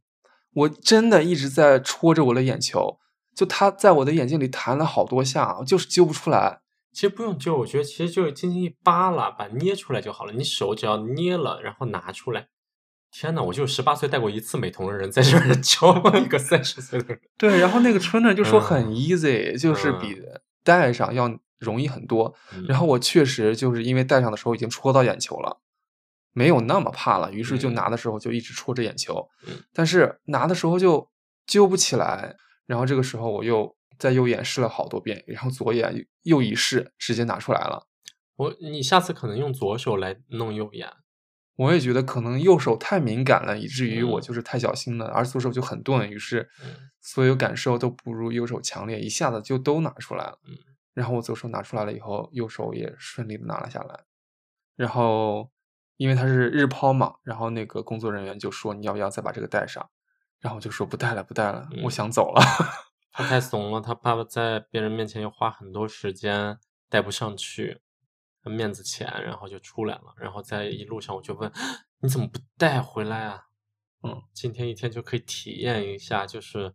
[0.56, 2.98] 我真的一直在戳着我的眼球，
[3.36, 6.62] 就它在我的眼睛里弹了好多下，就是揪不出来。
[6.94, 10.32] 其实不用揪，我觉得其实就是轻轻一扒拉，把捏出来就好了。
[10.32, 12.48] 你手只要捏了，然后拿出来。
[13.12, 17.20] 天呐，我就十八岁戴过一次美瞳的人，在这儿 教一个三十岁的人。
[17.38, 20.22] 对，然后那个春呢就说很嗯 easy，、就是比
[20.66, 22.36] 戴上要容易很多。
[22.54, 25.62] 嗯然后我确实就是因为戴上的时候已经戳到眼球了，
[26.34, 31.10] 没有那么怕了，于是就嗯拿的时候就一直戳着眼球，嗯但是拿的时候就
[31.48, 32.36] 揪不起来。
[32.66, 37.88] 然后这个时候我又在右眼试了好多遍，然后左眼又一试，直接拿出来了。
[38.36, 40.90] 我你下次可能用左手来弄右眼。
[41.58, 50.40] 我也觉得可能右手太敏感了，以至于我嗯就是太小心了，而左手就很钝，于是嗯所有感受都不如右手强烈，一下子就都拿出来了。
[50.48, 50.58] 嗯
[50.96, 54.06] 然后我左手拿出来了以后，右手也顺利的拿了下来。
[54.78, 55.52] 然后
[55.98, 59.90] 因为它是日抛嘛，然后那个工作人员就说你要不要再把这个戴上？
[60.40, 62.42] 然后我就说不戴了，不戴了，我嗯想走了。
[63.12, 66.58] 他太怂了，他怕在别人面前又花很多时间
[66.90, 67.82] 戴不上去，
[68.44, 70.14] 面子钱，然后就出来了。
[70.18, 71.52] 然后在一路上我就问
[72.00, 73.48] 你怎么不带回来啊？
[74.02, 76.74] 嗯，今天一天就可以体验一下，就是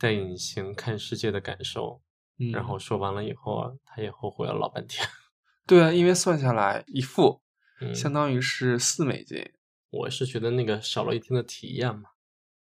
[0.00, 2.00] 戴隐形看世界的感受。
[2.42, 5.06] 嗯然后说完了以后啊，他也后悔了老半天。
[5.68, 7.42] 对啊，因为算下来一副
[7.82, 9.52] 嗯，相当于是四美金。
[9.90, 12.10] 我是觉得那个少了一天的体验嘛，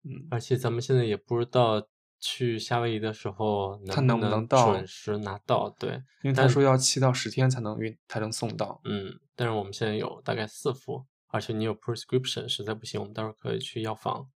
[0.03, 1.87] 嗯，而且咱们现在也不知道
[2.19, 6.03] 去夏威夷的时候他能能不能到准时拿到，对。
[6.23, 8.81] 因为他说要七到十天才能运，才能送到。
[8.83, 14.29] 嗯，但是我们现在有大概四副，而且你有 prescription，实在不行，我们到时候可以去药房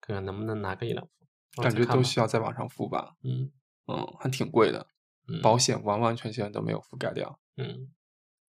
[0.00, 1.25] 看看能不能拿个一两副。
[1.62, 3.50] 感觉都需要在网上付吧，嗯
[3.86, 4.86] 嗯，还挺贵的，
[5.28, 7.88] 嗯保险完完全全都没有覆盖掉，嗯，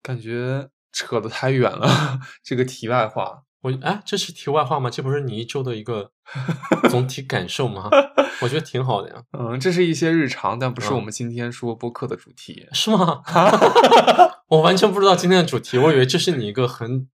[0.03, 2.21] 感觉扯得太远了。
[2.43, 4.89] 这个题外话，我哎，这是题外话吗？
[4.91, 6.13] 这不是你一周的一个
[6.91, 7.89] 总体感受吗？
[8.41, 12.67] 我觉得挺好的呀， 嗯，这是一些日常，但不是我嗯们今天说播客的主题。
[12.73, 13.23] 是吗？
[14.49, 17.09] 我完全不知道今天的主题，我以为这是你一个很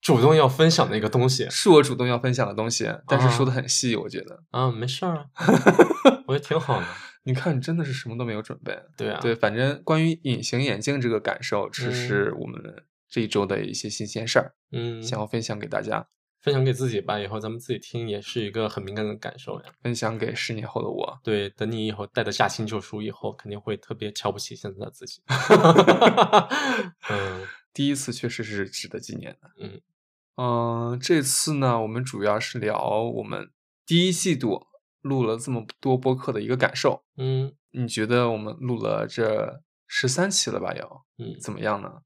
[0.00, 4.42] 主动要分享的一个东西是我主动要分享的东西，但是说的啊很细，我觉得。
[4.50, 5.24] 啊，没事儿啊，
[6.26, 6.86] 我觉得挺好的。
[7.24, 8.78] 你看，你真的是什么都没有准备。
[8.96, 12.60] 对啊，对，反正关于隐形眼镜这个感受，只嗯是我们
[13.10, 16.06] 这一周的一些新鲜事儿，嗯，想要分享给大家，
[16.40, 19.66] 分享给自己吧，以后咱们自己听也是一个很敏感的感受呀。
[19.82, 21.20] 分享给十年后的我。
[21.22, 25.20] 对，等你以后带着驾轻就熟以后，肯定会特别瞧不起现在的自己。
[27.10, 27.46] 嗯
[27.80, 29.50] 第一次确实是值得纪念的。
[29.56, 29.80] 嗯
[30.36, 33.50] 嗯、这次呢，我们主要是聊我们
[33.86, 34.66] 第一季度
[35.00, 37.06] 录了这么多播客的一个感受。
[37.16, 40.74] 嗯你觉得我们录了这十三期了吧？
[40.74, 42.02] 要嗯，怎么样呢？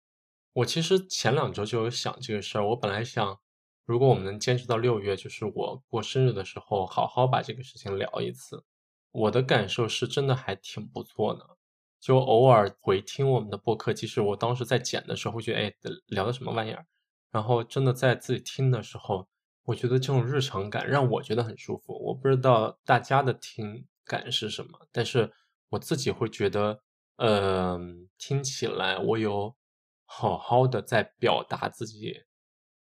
[0.52, 3.40] 我其实前两周就有想这个事儿，我本来想，
[3.84, 8.62] 如果我们能坚持到六月，就是我过生日的时候，好好把这个事情聊一次。
[9.10, 11.53] 我的感受是真的还挺不错的，
[12.04, 15.74] 就偶尔回听我们的播客，即使我当时在剪的时候会觉得，哎，
[16.08, 16.84] 聊的什么玩意儿，
[17.30, 19.26] 然后真的在自己听的时候，
[19.64, 21.94] 我觉得这种日常感让我觉得很舒服。
[22.04, 25.32] 我不知道大家的听感是什么，但是
[25.70, 26.78] 我自己会觉得，
[27.16, 27.80] 呃，
[28.18, 29.56] 听起来我有
[30.04, 32.20] 好好的在表达自己，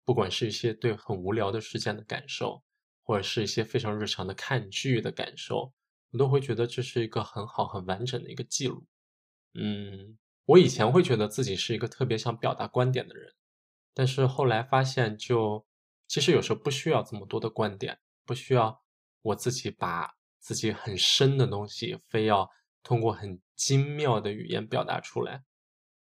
[0.06, 2.64] 不管是一些对很无聊的事件的感受，
[3.04, 5.74] 或者是一些非常日常的看剧的感受，
[6.12, 8.82] 我都会觉得这是一个很好、很完整的一个记录。
[9.62, 13.34] 嗯，我以前会觉得自己是一个特别想表达观点的人，
[13.94, 15.66] 但是后来发现就，
[16.08, 18.82] 其实有时候不需要这么多的观点，不需要
[19.22, 22.50] 我自己把自己很深的东西非要
[22.82, 25.44] 通过很精妙的语言表达出来，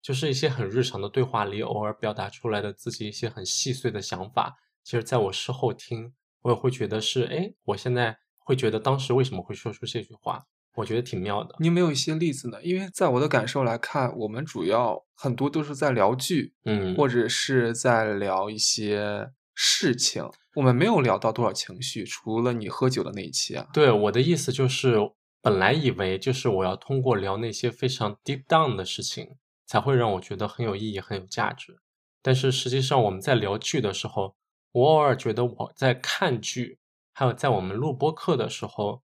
[0.01, 11.55] 就是一些很日常的对话里偶尔表达出来的自己一些很细碎的想法，其实在我事后听，我也会觉得是，哎，我现在会觉得当时为什么会说出这句话，我觉得挺妙的。
[11.59, 12.63] 你有没有一些例子呢？
[12.63, 23.69] 因为在我的感受来看，我们主要很多都是在聊剧，嗯，或者是在聊一些事情，我们没有聊到多少情绪，除了你喝酒的那一期啊。
[23.73, 24.97] 对，我的意思就是，
[25.43, 31.79] 本来以为就是我要通过聊那些非常 deep down 的事情，才会让我觉得很有意义、很有价值。
[32.23, 34.37] 但是实际上我们在聊剧的时候，
[34.73, 36.79] 我偶尔觉得我在看剧，
[37.13, 39.03] 还有在我们录播课的时候，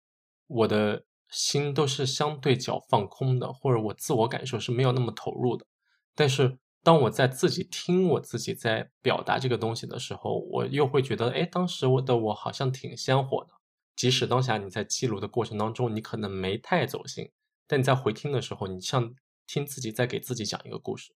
[0.47, 5.67] 我的心都是相对较放空的，或者我自我感受是没有那么投入的。
[6.15, 13.51] 但是当我在自己听我自己在表达这个东西的时候，我又会觉得，哎，当时我的我好像挺鲜活的。
[13.97, 17.31] 即使当下你在记录的过程当中，你可能没太走心，
[17.67, 19.15] 但你在回听的时候，你像
[19.47, 21.15] 听自己在给自己讲一个故事，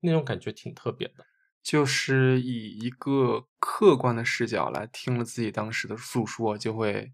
[0.00, 1.26] 那种感觉挺特别的。
[1.62, 7.12] 就是以一个客观的视角来听了自己当时的诉说，就会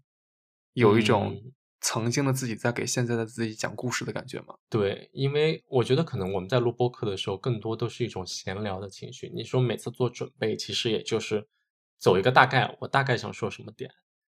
[0.73, 1.51] 有一种嗯
[1.81, 4.55] 曾经的自己在给现在的自己讲故事的感觉吗？
[4.69, 9.31] 对，因为我觉得可能我们在录播客的时候，更多都是一种闲聊的情绪。
[9.33, 11.47] 你说每次做准备，其实也就是
[11.97, 13.91] 走一个大概，我大概想说什么点，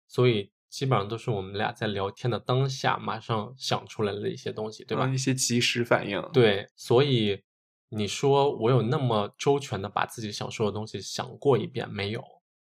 [0.07, 5.05] 所以基本上都是我们俩在聊天的当下马上想出来的一些东西，对吧？
[5.07, 7.41] 嗯一些及时反应。，对，所以
[7.89, 12.23] 你说我有那么周全的把自己想说的东西想过一遍没有？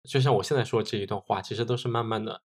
[0.09, 2.43] 就像我现在说这一段话，其实都是慢慢的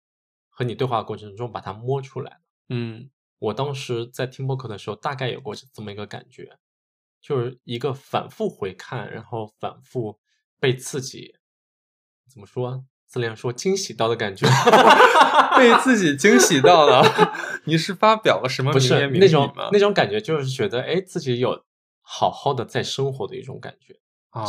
[0.52, 2.40] 和你对话过程中把它摸出来的。
[2.68, 6.56] 嗯我当时在听播客的时候，大概有过这么一个感觉，
[7.20, 10.20] 就是一个反复回看，然后反复
[10.60, 11.34] 被自己
[12.30, 12.84] 怎么说？
[13.08, 14.46] 自恋说惊喜到的感觉，
[15.58, 17.02] 被自己惊喜到了。
[17.66, 19.54] 你是发表了什么不名言名语是那种？
[19.72, 21.64] 那种感觉，就是觉得哎，自己有
[22.00, 23.98] 好好的在生活的一种感觉。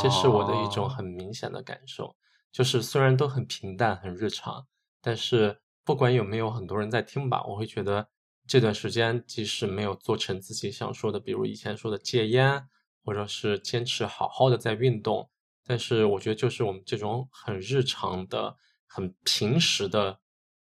[0.01, 2.15] 这是我的一种哦很明显的感受，
[2.51, 4.65] 就是虽然都很平淡、很日常，
[5.01, 8.09] 但是不管有没有很多人在听吧，我会觉得
[8.47, 12.67] 这段时间即使没有做成自己想说的，比如以前说的戒烟，
[13.03, 15.29] 或者是坚持好好的在运动，
[15.65, 20.19] 但是我觉得就是我们这种很日常的、很平时的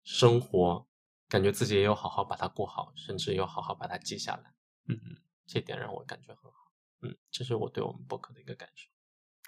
[0.03, 0.85] 生活，
[1.29, 4.53] 感觉自己也有好好把它过好，甚至有好好把它记下来，
[4.87, 6.71] 嗯嗯，这点让我感觉很好。
[7.01, 8.89] 嗯，这是我对我们播客的一个感受。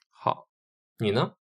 [0.09, 0.49] 好，
[0.97, 1.35] 你呢？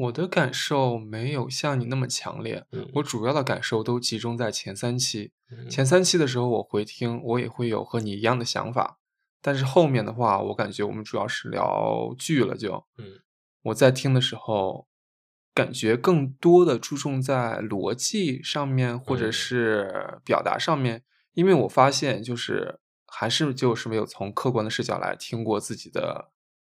[0.00, 2.64] 我的感受没有像你那么强烈。
[2.72, 5.32] 嗯，我主要的感受都集中在前三期。
[5.50, 8.98] 嗯前三期的时候，我回听，我也会有和你一样的想法。
[9.42, 13.20] 但是后面的话，我感觉我们主要是聊剧了就，嗯
[13.62, 14.86] 我在听的时候，
[15.52, 21.02] 感觉更多的注重在逻辑上面，或者嗯是表达上面，
[21.34, 26.30] 因为我发现就是还是就是没有从客观的视角来听过自己的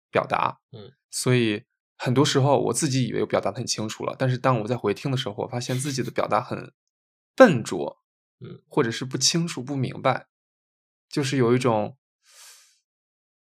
[0.09, 1.63] 表达，嗯，所以
[2.01, 6.71] 很多时候我自己以为我表达的很清楚了，但是当我在回听的时候，我发现自己的表达很
[7.35, 7.97] 笨拙，
[8.39, 10.27] 嗯，或者是不清楚、不明白，
[11.09, 11.97] 就是有一种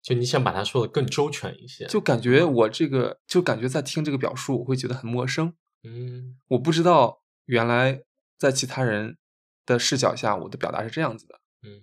[0.01, 5.53] 就你想把它说的更周全一些，就感觉我这个就感觉在听这个表述，我会觉得很陌生。
[5.83, 6.39] 嗯。
[6.47, 8.01] 我不知道原来
[8.39, 9.17] 在其他人
[9.65, 11.81] 的视角下，我的表达是这样子的，嗯。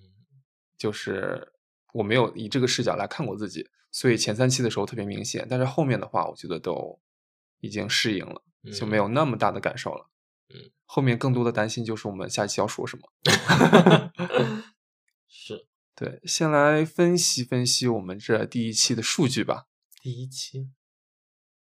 [0.76, 1.52] 就是
[1.94, 7.00] 我没有以这个视角来看过自己，所以前三期的时候特别明显，但是后面的话，我觉得都
[7.60, 10.10] 已经适应了，就没有那么大的感受了。
[10.50, 13.10] 嗯，后面更多的担心就是我们下期要说什么。
[15.26, 19.66] 是对，先来分析分析我们这第一期的数据吧。
[20.02, 20.68] 第一期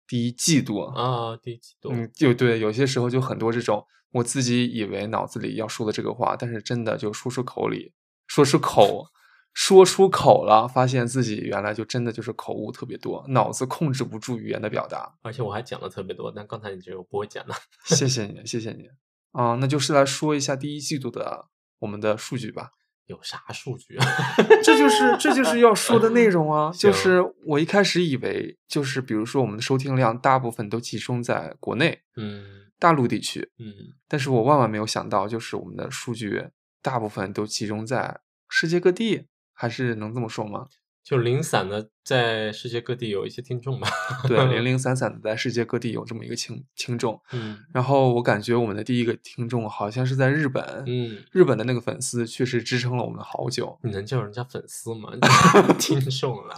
[0.06, 7.94] 第一季度啊，啊，第一季度嗯，就对，有些时候就很多这种我自己以为脑子里要说的这个话，但是真的就说出口里，
[8.28, 9.08] 说出口，
[9.56, 15.12] 说出口了，发现自己原来就真的就是口误特别多，脑子控制不住语言的表达。
[15.24, 17.56] 而且我还讲了特别多，但刚才你这个我不会讲了。
[17.88, 18.90] 谢谢你，谢谢你
[19.32, 21.48] 啊，那就是来说一下第一季度的
[21.80, 22.72] 我们的数据吧。
[23.08, 24.06] 有啥数据啊？
[24.62, 26.72] 这就是这就是要说的内容啊！
[26.76, 32.44] 就是我一开始以为，就是比如说我们的收听量大部分都集中在国内嗯
[32.80, 33.72] 大陆地区，嗯
[34.08, 36.48] 但是我万万没有想到，就是我们的数据
[36.82, 40.68] 大部分都集中在世界各地，还是能这么说吗？
[41.04, 43.88] 就零散的在世界各地有一些听众吧。
[44.28, 47.22] 对，零 零散散的在世界各地有这么一个听听众。
[47.32, 53.78] 嗯然后我感觉我们的第一个听众好像是在日本，嗯，日本的那个粉丝确实支撑了我们好久。
[53.84, 55.12] 你能叫人家粉丝吗？
[55.78, 56.56] 听众了。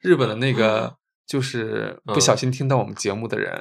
[0.00, 3.56] 日本的那个就是不小嗯心听到我们节目的人，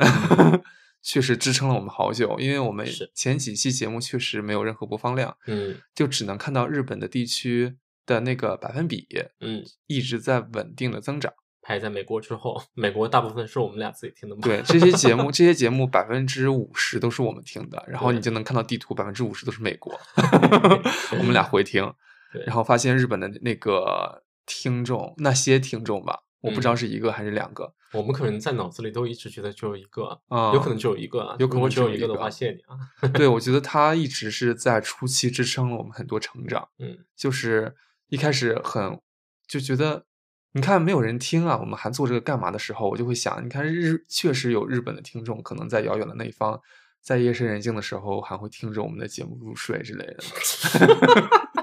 [1.04, 9.08] 确实支撑了我们好久，因为我们前几期节目确实没有任何播放量，嗯就只能看到日本的地区的那个百分比
[9.40, 11.34] 嗯，一直在稳定的增长。
[11.62, 14.42] 排在美国之后，美国大部分是我们俩自己听的嘛。
[14.44, 19.92] 对这些节目， 这些节目百分之五十都是我们听的，然后你就能看到地图百分之五十都是美国，
[21.18, 21.92] 我们俩回听，
[22.32, 31.36] 对，然后发现日本的那个听众，那些听众吧，我不知道嗯是一个还是两个我们可能在脑子里都一直觉得只有一个，啊，有可能只有一个啊。
[31.40, 33.10] 有可能只有一个的话，谢谢你啊。
[33.10, 36.68] 对，我觉得他一直是在初期支撑了我们很多成长。
[36.78, 37.74] 嗯就是
[38.10, 39.00] 一开始很
[39.48, 40.06] 就觉得，
[40.54, 46.60] 你看没有人听啊，我们还做这个干嘛的时候，我就会想，你看日确实有日本的听众，可能在遥远的那一方，
[47.02, 50.18] 在夜深人静的时候，还会听着我们的节目入睡之类的。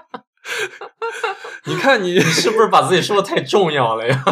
[1.65, 4.25] 你看你，是不是把自己说的太重要了呀？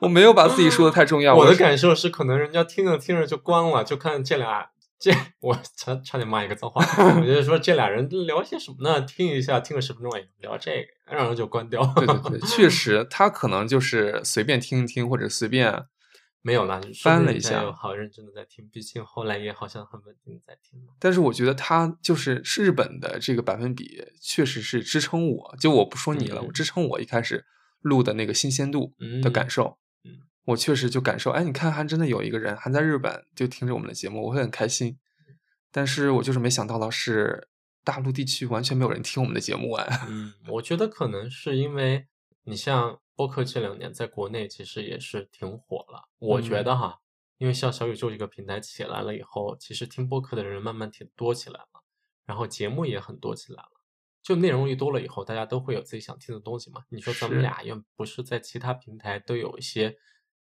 [0.00, 6.82] 我没有把自己说的太重要， 我的感受是，可能人家听着听着就关了，就看这俩这我差差点骂一个脏话，
[7.20, 9.00] 我就是说这俩人聊些什么呢？
[9.02, 11.80] 听一下，听个十分钟，哎，聊这个，然后就关掉。
[11.94, 15.84] 对对对，确实，他可能就是随便听一听，或者随便
[16.42, 20.94] 没有啦，翻了一下有好认真的在听，毕竟后来也好像很稳定的在听嘛。
[20.98, 27.44] 但是我觉得他就是日本的这个百分比，确实是支撑我，就我不说你了，嗯我支撑我一开始
[27.82, 29.64] 录的那个新鲜度的感受。
[29.64, 29.76] 嗯
[30.48, 34.98] 我确实就感受，哎，你看，还真的有一个人还在日本就听着我们的节目，我会很开心。
[35.70, 37.48] 但是我就是没想到的是，
[37.84, 40.06] 大陆地区完全没有人听我们的节目哎。
[40.08, 42.06] 嗯，我觉得可能是因为
[42.44, 47.00] 你像播客这两年在国内其实也是挺火了，我觉嗯得哈，
[47.36, 51.82] 因为像小宇宙这个平台起来了以后，其实听播客的人慢慢挺多起来了，
[52.24, 53.82] 然后节目也很多起来了。
[54.22, 56.84] 就内容一多了以后，大家都会有自己想听的东西嘛。
[56.88, 59.96] 你说咱们俩又不是在其他平台都有一些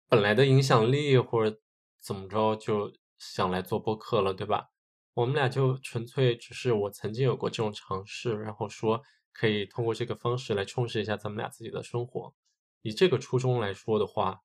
[0.09, 1.61] 本来的影响力或者
[2.01, 4.71] 怎么着，就想来做播客了，对吧？
[5.15, 9.03] 我们俩就纯粹只是我曾经有过这种尝试，然后说
[9.33, 12.35] 可以通过这个方式来充实一下咱们俩自己的生活。
[12.83, 14.43] 以这个初衷来说的话，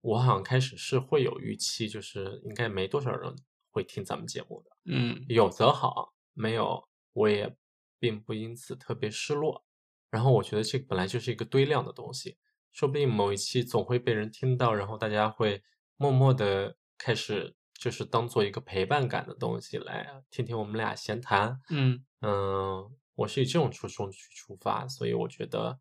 [0.00, 3.34] 我好像开始是会有预期，就是应该没多少人
[3.70, 4.70] 会听咱们节目的。
[4.84, 7.54] 嗯，有则好，没有我也
[7.98, 9.64] 并不因此特别失落。
[10.10, 12.36] 然后我觉得这本来就是一个堆量的东西，
[12.72, 15.62] 说不定某一期总会被人听到，然后大家会
[15.96, 21.60] 默默的开始就是当做一个陪伴感的东西来听听我们俩闲谈。
[21.70, 25.78] 嗯嗯，我是以这种初衷去出发，所以我觉得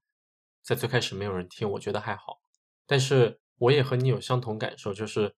[0.62, 2.42] 在最开始没有人听，我觉得还好。
[2.86, 5.34] 但是我也和你有相同感受，就是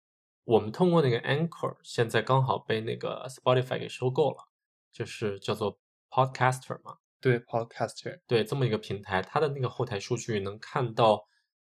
[0.45, 4.49] 我们通过那个 Anchor，现在刚好被那个 Spotify 给收购了，
[4.91, 5.79] 就是叫做
[6.09, 11.27] Podcaster 嘛，对，Podcaster，对，这么一个平台，它的那个后台数据能看到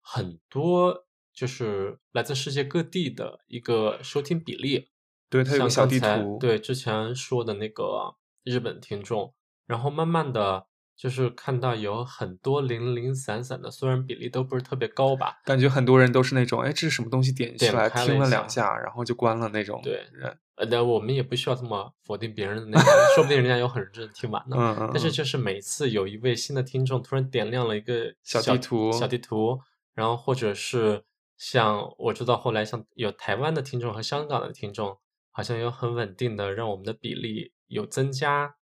[0.04, 4.90] 很多，就是来自世界各地的一个收听比例。
[5.30, 6.38] 对，它有像个小地图。
[6.40, 9.34] 对，之前说的那个日本听众，
[9.66, 17.32] 然后慢慢的就是看到有很多零零散散的，虽然比例都不是特别高吧，感觉很多人都是那种，哎，这是什么东西？
[17.32, 20.38] 点进去点来听开了两下，然后就关了那种对人。
[20.56, 24.56] 呃，但我们也不需要这么否定别人的那种，说不定人家有很认真地听完呢。
[24.56, 29.60] 嗯但是就是每次有一位新的听众突然点亮了一个小地图小地图，
[29.94, 31.06] 然后或者是
[31.38, 35.00] 像我知道后来像有台湾的听众和香港的听众，
[35.32, 38.56] 好像有很稳定的让我们的比例有增加，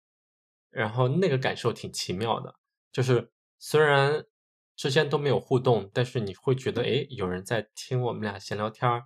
[0.69, 2.55] 然后那个感受挺奇妙的，
[2.91, 4.25] 就是虽然
[4.75, 9.03] 之间都没有互动，但是你会觉得诶，有人在听我们俩闲聊天儿，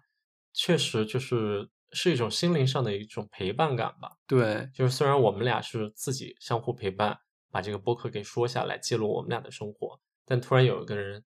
[0.54, 4.12] 确实就是是一种心灵上的一种陪伴感吧。
[4.26, 7.18] 对，就是虽然我们俩是自己相互陪伴，
[7.52, 11.24] 把这个播客给说下来，记录我们俩的生活，但突然有一个人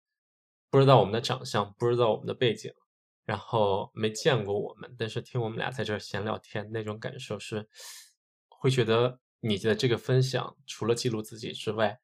[0.69, 2.71] 不知道我们的长相，不知道我们的背景，
[3.25, 7.67] 然后没见过我们，但是听我们俩在这儿闲聊天，那种感受是
[8.49, 11.99] 会觉得你的这个分享除了记录自己之外，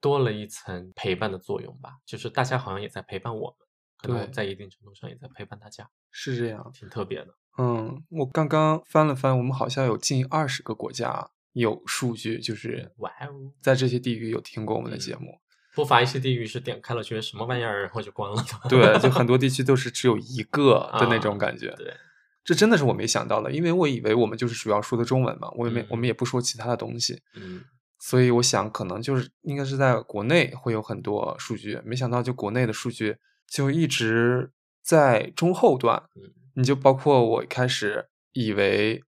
[0.00, 1.98] 多了一层陪伴的作用吧。
[2.04, 3.56] 就是大家好像也在陪伴我
[4.02, 6.70] 们，对在一定程度上也在陪伴大家，是这样。
[6.74, 7.34] 挺特别的。
[7.58, 13.52] 嗯，我刚刚翻了翻，我们好像有近二十个国家有数据，就是哇哦！
[13.60, 15.38] 在这些地域有听过我们的节嗯目。
[15.74, 18.44] 不乏一些地域是点开了觉得什么玩意儿，然后就关了。
[18.68, 21.74] 对，就很多地区都是 只有一个的那种啊感觉。
[21.76, 21.94] 对，
[22.44, 27.64] 这真的是我没想到的，因为我以为我们就是主要说的中文嘛，我也没、嗯我们也不说其他的东西，嗯
[27.98, 33.16] 所以我想可能就是应该是在国内会有很多数据，没想到就国内的数据
[33.48, 34.50] 就一直
[34.82, 36.22] 在中后段，嗯
[36.56, 39.02] 你就包括我一开始以为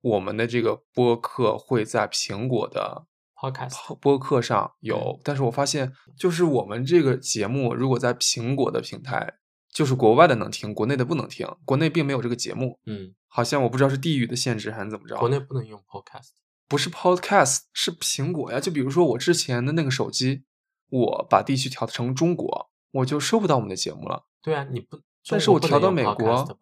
[0.00, 3.04] 我们的这个播客会在苹果的
[3.40, 9.34] ，Podcast，播客上有，但是我发现就是我们这个节目如果在苹果的平台，
[9.72, 15.16] 就是国外的能听，国内的不能听，国内并没有这个节目，嗯，好像我不知道是地域的限制还是怎么着。
[15.18, 16.30] 国内不能用 Podcast，
[16.66, 18.58] 不是 Podcast，是苹果呀。
[18.58, 20.44] 就比如说我之前的那个手机，
[20.90, 24.24] 我把地区调成中国，我就收不到我们的节目了。
[24.42, 26.56] 对啊，你不，但是我调到美国吧？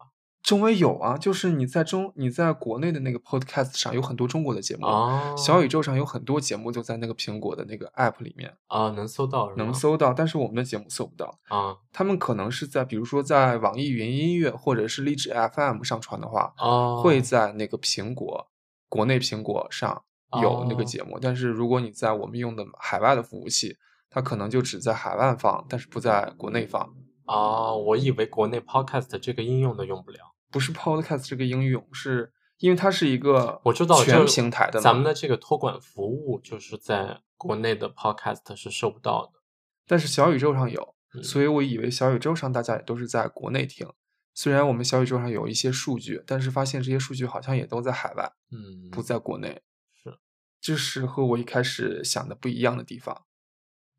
[0.47, 11.41] 中文有啊，就是你在中你在国内的那个 Podcast 上有很多中国的节目，哦，小宇宙上有很多节目就在那个苹果的那个 App 里面啊，能搜到能搜到，但是我们的节目搜不到。
[11.49, 18.47] 啊他们可能是在比如说在网易云音乐或者是荔枝 FM 上传的话，哦，会在那个苹果
[18.89, 20.05] 国内苹果上
[20.41, 23.77] 有那个哦节目，但是如果你在我们用的海外的服务器，
[24.09, 26.95] 它可能就只在海外放，但是不在国内放。
[27.25, 30.19] 啊，我以为国内 Podcast 这个应用都用不了。
[30.51, 39.41] 不是 Podcast 这个应用，是因为它是一个我知道全平台的，咱们的这个托管服务就是在国内的 Podcast 是收不到的。
[39.87, 43.89] 但是小宇宙上有，嗯所以我以为小宇宙上大家也都是在国内听。
[44.35, 49.63] 虽然我们小宇宙上有一些数据，但是发现这些数据好像也都在海外，嗯，不在国内。
[49.95, 50.19] 是，
[50.61, 53.25] 这是和我一开始想的不一样的地方。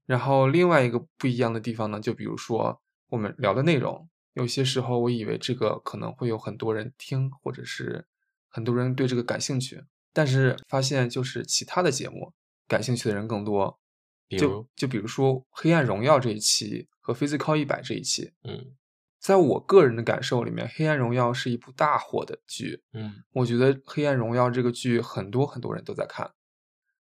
[0.06, 4.08] 然后另外一个不一样的地方呢，就比如说我们聊的内容，
[4.38, 8.06] 有些时候我以为这个可能会有很多人听，或者是
[8.48, 9.84] 很多人对这个感兴趣，
[10.14, 12.34] 但是发现就是其他的节目
[12.68, 13.80] 感兴趣的人更多。
[14.38, 18.76] 就就比如说《黑暗荣耀》这一期和《Physical 一百》这一期，嗯
[19.20, 22.84] 在我个人的感受里面，《黑暗荣耀》是一部大火的剧。
[22.94, 26.32] 嗯我觉得《黑暗荣耀》这个剧很多很多人都在看，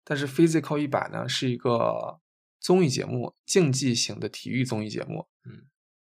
[0.05, 2.21] 但是《Physical 一百》呢是一个
[2.61, 5.29] 综艺节目，竞技型的体育综艺节目。
[5.45, 5.67] 嗯，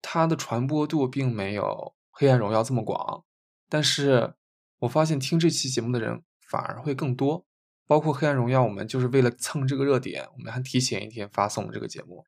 [0.02, 1.64] 它的传播度并没有
[2.10, 3.26] 《黑暗荣耀》这么广，
[3.70, 4.36] 但是
[4.80, 7.46] 我发现听这期节目的人反而会更多。
[7.86, 12.26] 包括《黑暗荣耀》，我们就是为了蹭这个热点，我们还提前一天发送了这个节目。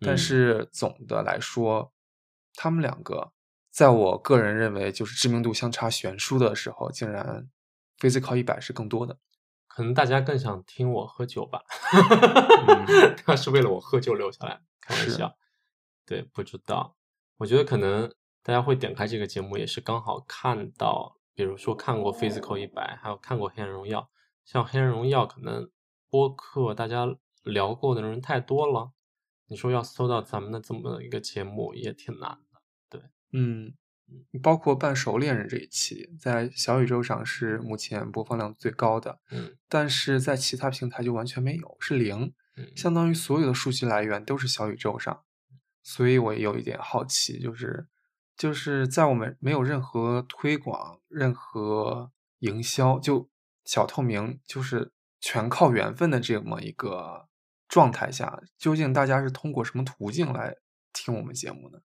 [0.00, 1.92] 但嗯是总的来说，
[2.54, 3.32] 他们两个
[3.70, 7.48] 在我个人认为就是知名度相差悬殊的时候，竟然
[8.00, 9.18] Physical 一百是更多的。
[9.68, 11.62] 可能大家更想听我喝酒吧，
[12.66, 15.36] 嗯 他是为了我喝酒留下来，开玩笑。
[16.04, 16.95] 对，不知道，
[17.38, 18.10] 我觉得可能
[18.42, 24.00] 大家会点开这个节目，也是刚好看到，比如说看过《Physical 一百》，还有看过《黑暗荣耀》。
[24.44, 25.68] 像《黑暗荣耀》，可能
[26.08, 27.06] 播客大家
[27.42, 28.92] 聊过的人太多了，
[29.48, 32.60] 你说要搜到咱们的这么一个节目也挺难的。
[32.88, 33.74] 对嗯，
[34.40, 45.24] 包括半熟恋人这一期，在小宇宙上是目前播放量最高的，嗯但是在其他平台就完全没有，是零，嗯相当于所有的数据来源都是小宇宙上，
[45.88, 47.86] 所以我也有一点好奇，就是
[48.36, 52.10] 就是在我们没有任何推广、任何
[52.40, 53.30] 营销，就
[53.64, 57.28] 小透明，就是全靠缘分的这么一个
[57.68, 60.56] 状态下，究竟大家是通过什么途径来
[60.92, 61.78] 听我们节目呢？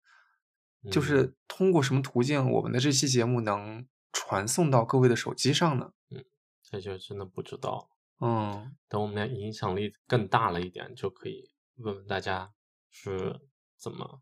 [0.92, 5.94] 就嗯是通过什么途径，我们的这期节目能传送到各位的手机上呢？
[6.10, 6.26] 嗯
[6.64, 8.28] 这就真的不知道了。
[8.28, 12.52] 嗯等我们的影响力更大了一点，就可以问问大家
[12.90, 13.40] 是
[13.82, 14.22] 怎么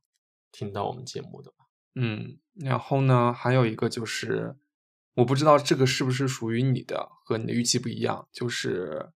[0.52, 1.66] 听到我们节目的吧。
[1.96, 4.56] 嗯，然后呢，还有一个就是，
[5.16, 9.12] 我不知道这个是不是属于你的，和你的预期不一样，就是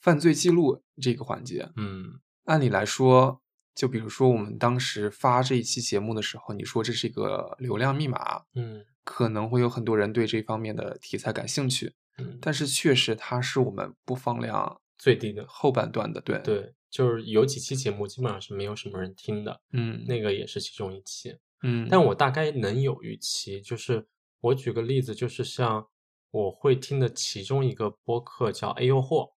[0.00, 1.70] 犯罪记录这个环节。
[1.76, 2.20] 嗯。
[2.44, 3.42] 按理来说，
[3.74, 8.86] 就比如说我们当时发这一期节目的时候，你说这是一个流量密码，嗯。
[9.04, 21.38] 可能会有很多人对这方面的题材感兴趣，嗯，但是确实它是我们播放量最低的，后半段的，对，对，就是有几期节目基本上是没有什么人听的，嗯，那个也是其中一期。
[21.62, 24.06] 嗯，但我大概能有预期，就是
[24.42, 25.88] 我举个例子，就是像
[26.30, 29.32] 我会听的其中一个播客叫“哎呦嚯”，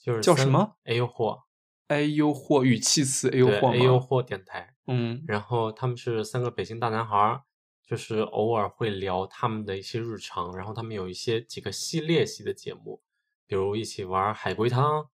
[0.00, 0.76] 就是叫什么？
[0.84, 1.42] 哎呦嚯，
[1.88, 4.06] 哎呦嚯，语气词哎呦对，嚯哎呦吗？
[4.08, 4.74] 嚯电台。
[4.86, 7.42] 嗯然后他们是三个北京大男孩儿，
[7.84, 13.02] 就是偶尔会聊他们的一些日常，然后他们有一些几个系列系的节目，
[13.46, 15.08] 比如一起玩海龟汤，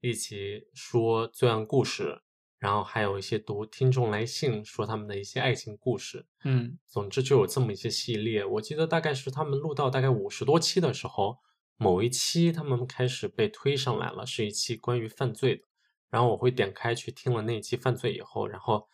[0.00, 2.22] 一起说罪案故事，
[2.58, 6.26] 然后还有一些读听众来信，说他们的一些爱情故事。
[6.44, 8.44] 嗯总之就有这么一些系列。
[8.44, 11.38] 我记得大概是他们录到大概五十多期的时候，
[11.76, 15.62] 某一期他们开始被推上来了，是一期关于犯罪的。
[16.10, 18.88] 然后我会点开去听了那一期犯罪以后，然后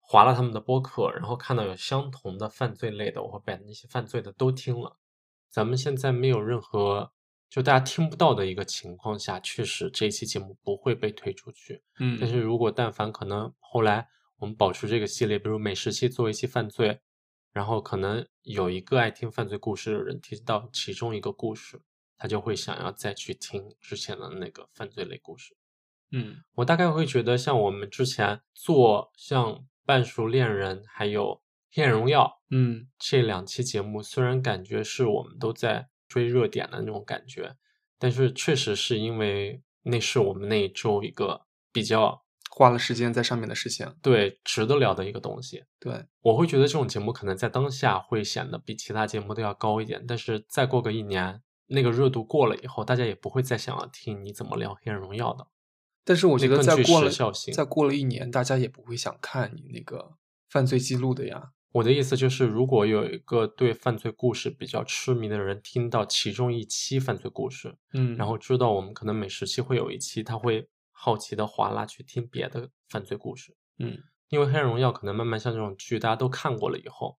[0.00, 4.96] 划了他们的播客，然后看到有相同的犯罪类的，我会把那些犯罪的都听了。
[5.50, 7.12] 咱们现在没有任何
[7.54, 11.80] 就大家听不到的一个情况下，确实这一期节目不会被推出去。
[12.00, 16.98] 嗯，但是如果但凡可能后来我们保持这个系列，比如每十期做一期犯罪，
[17.52, 21.80] 然后可能有一个爱听犯罪故事的人提到其中一个故事，
[22.18, 25.56] 他就会想要再去听之前的那个犯罪类故事。
[26.10, 29.52] 嗯我大概会觉得，像我们之前做像
[29.86, 31.22] 《半熟恋人》还有
[31.70, 37.56] 《黑暗荣耀》嗯这两期节目，虽然感觉是我们都在追热点的那种感觉，
[37.98, 41.40] 但是确实是因为那是我们那一周一个
[41.72, 45.64] 比较花了时间在上面的事情，对值得聊的一个东西。
[45.80, 55.48] 对，我会觉得这种节目可能在当下会显得比其他节目都要高一点，但是再过个一年，那个热度过了以后，大家也不会再想要听你怎么聊《黑暗荣耀》的。
[56.04, 57.10] 但是我觉得再过了
[57.52, 60.16] 再过了一年，大家也不会想看你那个
[60.48, 61.50] 犯罪记录的呀。
[61.74, 73.56] 我的意思就是，如果有一个对犯罪故事比较痴迷的人，听到其中一期犯罪故事，嗯，然后知道我们可能每十期会有一期，他会好奇的划拉去听别的犯罪故事。
[73.80, 73.98] 嗯
[74.28, 77.18] 因为《黑暗荣耀》可能慢慢像这种剧，大家都看过了以后，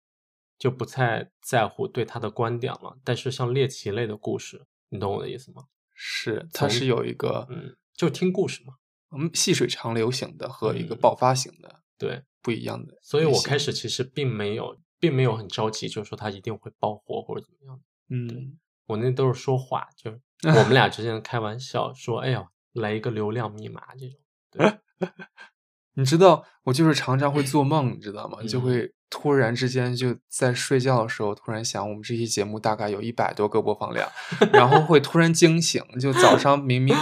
[0.57, 2.97] 就不太在乎对他的观点了。
[3.05, 5.65] 但是像猎奇类的故事，你懂我的意思吗？
[5.93, 8.75] 是它是有一个嗯，就听故事嘛。
[9.17, 12.95] 嗯细水长流型的和一个嗯爆发型的对，不一样的。
[13.03, 17.81] 所以我开始其实并没有，并没有很着急，就是说他一定会爆火或者怎么样。
[18.11, 24.19] 嗯我那都是说话，就是 我们俩之间开玩笑说，哎呀，来一个流量密码这种。
[24.51, 25.09] 对，
[25.97, 28.43] 你知道，我就是常常会做梦，你知道吗？
[28.47, 34.07] 就嗯会突然之间就在睡觉的时候，突然想，我们这期节目大概有一百多个播放量，
[34.53, 35.83] 然后会突然惊醒。
[35.99, 36.95] 就早上明明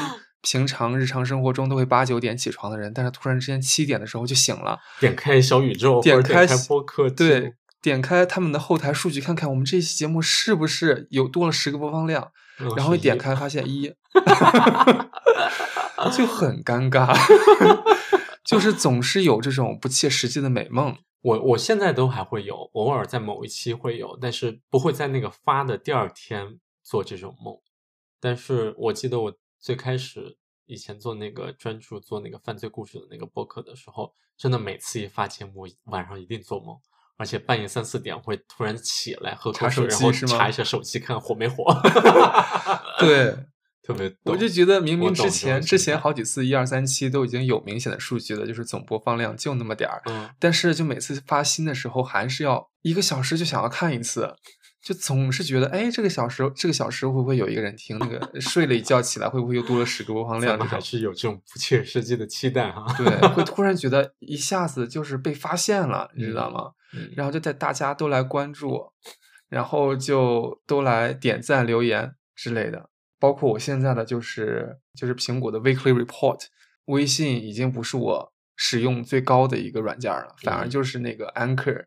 [0.42, 13.92] 平常日常生活中都会八九点起床的人，但是突然之间七点的时候就醒了，点开小宇宙，点开开播客，对，，点开他们的后台数据，看看我们这期节目是不是有多了十个播放量，嗯然后一点开发现一，
[16.12, 17.16] 就很尴尬，
[18.44, 20.96] 就是总是有这种不切实际的美梦。
[21.22, 27.54] 我我现在都还会有，偶尔在某一期会有，但是不会在那个发的第二天做这种梦。
[28.20, 29.32] 但是我记得我
[29.62, 30.36] 最开始
[30.66, 36.76] 以前做那个专注做那个犯罪故事的那个播客的时候，真的每次一发节目，晚上一定做梦，
[37.16, 41.64] 而且半夜三四点会突然起来喝查口水，然后查一下手机看火没火。
[42.98, 43.36] 对，
[43.82, 54.34] 特别我就觉得明明之前之前好几次一二三期都已经有明显的数据了，就是总播放量就那么点儿，嗯，但是就每次发新的时候还是要一个小时就想要看一次。
[54.82, 57.96] 就总是觉得，哎，这个小时这个小时会不会有一个人听？
[58.00, 60.58] 那个睡了一觉起来，会不会又多了十个播放量？
[60.66, 62.84] 还是有这种不切实际的期待哈。
[62.98, 66.72] 对，会 突然觉得一下子就是被发现了，你知道吗？
[66.94, 68.92] 嗯然后就带大家都来关注，
[69.48, 72.90] 然后就都来点赞、留言之类的。
[73.18, 76.40] 包括我现在的就是就是苹果的 Weekly Report，
[76.86, 81.84] 微信已经不是我使用最高的一个软件了，反而嗯就是那个 Anchor，、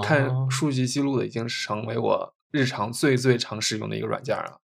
[0.00, 4.60] 看哦数据记录的已经成为我日常最最常使用的一个软件了。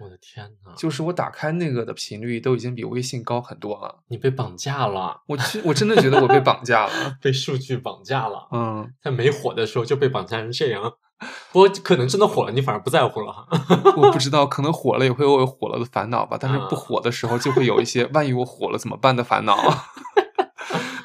[0.00, 4.00] 我的天呐，就是我打开那个的频率都已经比微信高很多了。
[4.08, 6.92] 你被绑架了，我去，我真的觉得我被绑架了。
[7.22, 8.48] 被数据绑架了。
[8.50, 10.82] 嗯，在没火的时候就被绑架成这样，
[11.52, 13.46] 不过可能真的火了，你反而不在乎了哈。
[13.96, 19.56] 我不知道，可能火了也会有火了的烦恼吧，但是不啊火的时候就会有一些万一我火了怎么办的烦恼。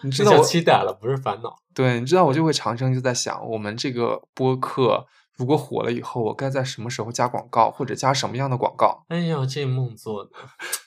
[0.03, 1.55] 你知道我期待了，不是烦恼。
[1.73, 9.05] 对，你知道我就会常常就在想，我们这个播客如果火了以后，我该在什么时候加广告，或者加什么样的广告？
[9.09, 10.39] 哎呀，这梦做的挺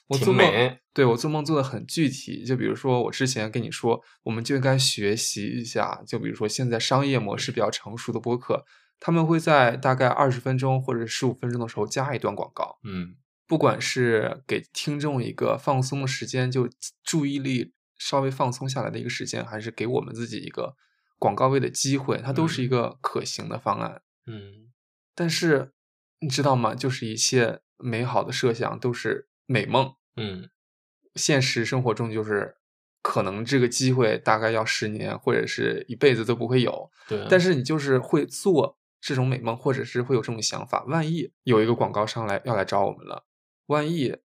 [0.09, 0.79] 我做梦美。
[0.93, 8.65] 对我做梦做的很具体，就比如说我之前跟你说，我们就应该学习一下，就比如说现在商业模式比较成熟的播客，
[8.99, 13.15] 他们会在大概二十分钟或者十五分钟的时候加一段广告，嗯
[13.47, 16.69] 不管是给听众一个放松的时间，就
[17.03, 20.75] 注意力稍微放松下来的一个时间，还是给我们自己一个
[21.19, 24.01] 广告位的机会，它都是一个可行的方案。
[24.27, 24.73] 嗯
[25.15, 25.73] 但是
[26.21, 26.75] 你知道吗？
[26.75, 29.95] 就是一切美好的设想都是美梦。
[30.17, 30.49] 嗯
[31.15, 32.57] 现实生活中就是
[33.03, 37.27] 可能这个机会大概要十年或者是一辈子都不会有，对。
[37.29, 40.85] 但是你就是会做这种美梦，或者是会有这种想法。
[40.85, 43.27] 万一有一个广告商来要来找我们了，
[43.67, 44.17] 万一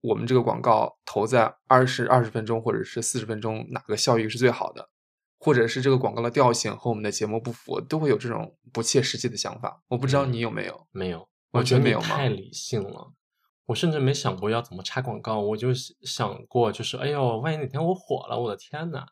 [0.00, 4.88] 我们这个广告投在二十二十分钟或者是四十分钟，哪个效益是最好的？
[5.40, 9.82] 或者是这个广告的调性和我们的节目不符，都会有这种不切实际的想法。
[9.88, 10.86] 我不知道嗯你有没有？
[10.90, 11.18] 没有，
[11.52, 13.12] 完我觉得没有吗太理性了。
[13.66, 19.04] 我甚至没想过要怎么插广告，我就想过，就是哎呦，万一哪天我火了，我的天呐，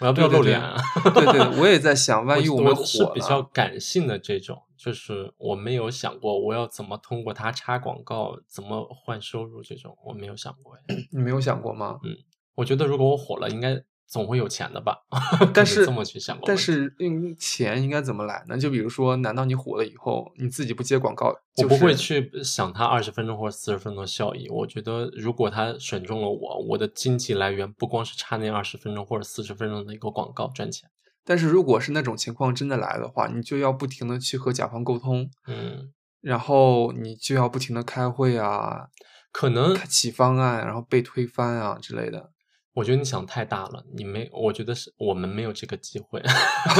[0.00, 0.76] 我要不要露脸啊？
[1.14, 10.96] 对对，我也在想， 万一我们火是比较，感性的这种，就是我没有想过我要怎么通过它插广告，怎么换收入这种，我没有想过哎。
[11.12, 11.98] 你没有想过吗？
[12.04, 12.16] 嗯
[12.54, 14.96] 我觉得如果我火了，应该总会有钱的吧？
[15.38, 18.56] 可但是这么去想过但，是用，钱应该怎么来呢？
[18.56, 21.30] 就比如说，难道你火了以后，你自己不接广告？
[21.54, 24.48] 就我不会去想它二十分钟或者四十分钟的效益。
[24.48, 30.88] 我觉得如果他选中了我，我的经济来源不光是差那二十分钟或者四十分钟的一个广告赚钱。
[31.24, 35.92] 但是如果是那种情况真的来的话，你就要不停的去和甲方沟通，嗯，
[36.22, 38.86] 然后你就要不停的开会啊，
[39.30, 42.30] 可能开起方案，然后被推翻啊之类的。
[42.78, 46.22] 我觉得你想太大了，你没，我觉得是我们没有这个机会。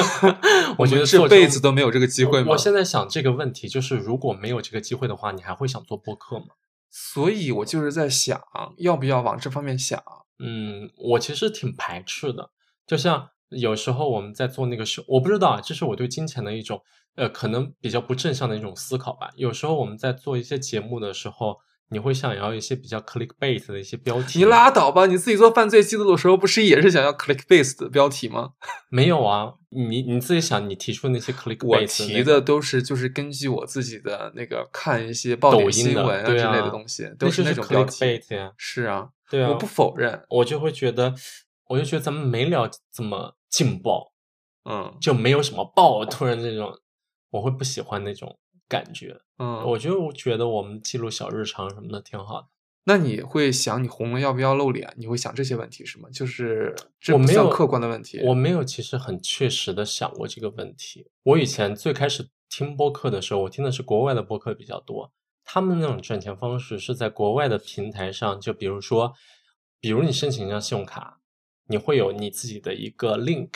[0.79, 6.47] 我我觉得这辈子都没有这个机会吗我我现在想这个问题，就是如果没有这个机会的话，你还会想做播客吗？
[6.89, 8.41] 所以我就是在想，
[8.79, 10.01] 要不要往这方面想？
[10.39, 12.51] 嗯，我其实挺排斥的。
[12.87, 16.81] 就像有时候我们在做那个 show，我不知道啊，这是我对金钱的一种
[17.17, 19.31] 呃，可能比较不正向的一种思考吧。
[19.35, 21.59] 有时候我们在做一些节目的时候，
[21.91, 24.39] 你会想要一些比较 clickbait 的一些标题。
[24.41, 25.07] 你拉倒吧！
[25.07, 28.51] 你自己做犯罪记录的时候，不是也是想要 clickbait 的标题吗？
[28.91, 29.55] 没有啊？
[29.71, 38.05] 你你自己想，你提出那些 clickbait，我提的都是就是根据我自己的那个看一些报抖点音的新闻啊之类啊的东西，那都是就是那种标题。
[38.05, 38.53] clickbait 呀。
[38.57, 40.23] 是啊，对啊，我不否认。
[40.29, 41.15] 我就会觉得，
[41.69, 44.13] 我就觉得咱们没聊这么劲爆，
[44.69, 46.71] 嗯就没有什么爆，突然那种，
[47.31, 49.21] 我会不喜欢那种感觉。
[49.39, 52.49] 嗯，我就觉得我们记录小日常什么的挺好的。
[52.85, 54.95] 那你会想你红了要不要露脸？
[54.97, 56.09] 你会想这些问题是吗？
[56.11, 58.21] 就是这我没有客观的问题。
[58.25, 61.07] 我没有，其实很确实的想过这个问题。
[61.23, 65.13] 我以前最开始听播客的时候，我听的是国外的播客比较多。
[65.45, 69.13] 他们那种赚钱方式是在国外的平台上，就比如说，
[69.81, 71.21] 比如你申请一张信用卡，
[71.69, 73.51] 你会有你自己的一个 link，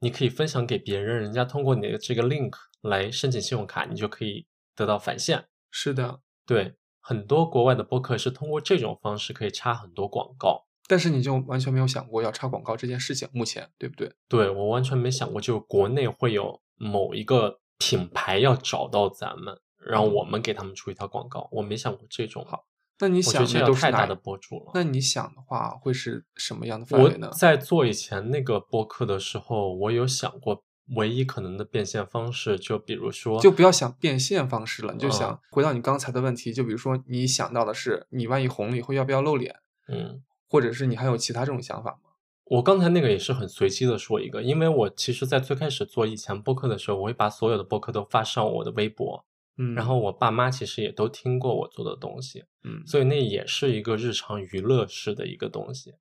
[0.00, 2.52] 你可以分享给别人，人家通过你的这个 link
[2.86, 5.46] 来申请信用卡，你就可以得到返现。
[5.70, 10.66] 是的，对，很多国外的播客是通过这种方式可以插很多广告。
[10.88, 14.14] 但是你就完全没有想过要插广告这件事情，目前对不对？
[14.28, 22.44] 对我完全没想过，就国内会有某一个品牌要找到咱们，让我们给他们出一条广告，我没想过这种。
[22.44, 22.64] 好
[22.98, 24.70] 那你想得这都是太大的博主了。
[24.74, 27.28] 那你想的话会是什么样的范我围呢？
[27.36, 30.64] 在做以前那个播客的时候，我有想过
[30.94, 39.56] 唯一可能的变现方式，就比如说，就不要想变现方式了，你就嗯想回到你刚才的问题，就比如说你想到的是你万一红了以后要不要露脸，
[39.88, 41.98] 嗯，或者是你还有其他这种想法吗？
[42.44, 49.24] 我刚才那个也是很随机的说一个，因为我其实在最开始做以前播客的时候，我会把所有的播客都发上我的微博，
[49.58, 55.94] 嗯，然后我爸妈其实也都听过我做的东西，嗯所以那也是一个日常娱乐式的一个东西。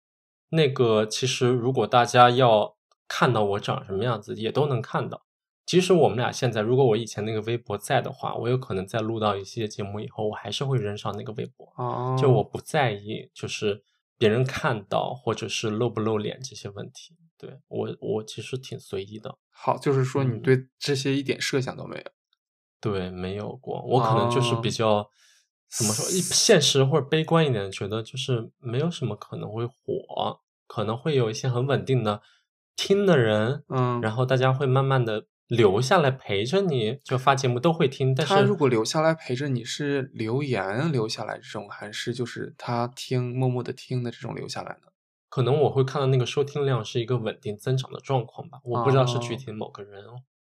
[0.49, 2.75] 那个其实如果大家要
[3.07, 5.25] 看到我长什么样子，也都能看到。
[5.65, 11.73] 即使我们俩现在，如果我以前那个微博在的话，我有可能在录到一些节目以后，我还是会扔上那个微博。
[11.77, 13.83] 哦，就我不在意，就是
[14.17, 17.15] 别人看到或者是露不露脸这些问题。
[17.37, 19.37] 对我，我其实挺随意的。
[19.49, 22.03] 好，就是说你嗯对这些一点设想都没有。
[22.79, 23.81] 对，没有过。
[23.87, 25.09] 我可能就是比哦较、
[25.69, 32.21] 怎么说，一现实或者悲观一点，觉得就是没有什么可能会火，可能会有一些很稳定的
[32.75, 38.13] 听的人，嗯，然后大家会慢慢的留下来陪着你，就发节目都会听。
[38.15, 44.91] 但是他如果留下来陪着你是留言留下来这种，还是就是他听默默的听的这种留下来呢？
[45.29, 50.03] 可能我会看到那个收听量是一个稳定增长的状况吧，我不知道是具哦体某个人，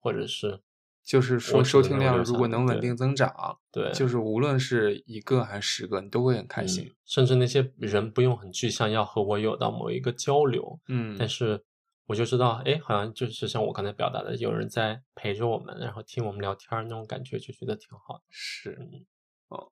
[0.02, 0.60] 或者是
[1.06, 6.92] 就是说收听量如果能稳定增长，对，就是无论是一个还是十个，你都会很开嗯心。
[7.06, 11.64] 甚至那些人不用很具象要和我有到某一个交流，嗯，但是
[12.06, 18.24] 我就知道，哎，好像就是像我刚才表达的，有人在陪着我们，然后听我们聊天儿那种感觉，就觉得挺好的。
[18.30, 19.06] 是嗯
[19.50, 19.72] 哦。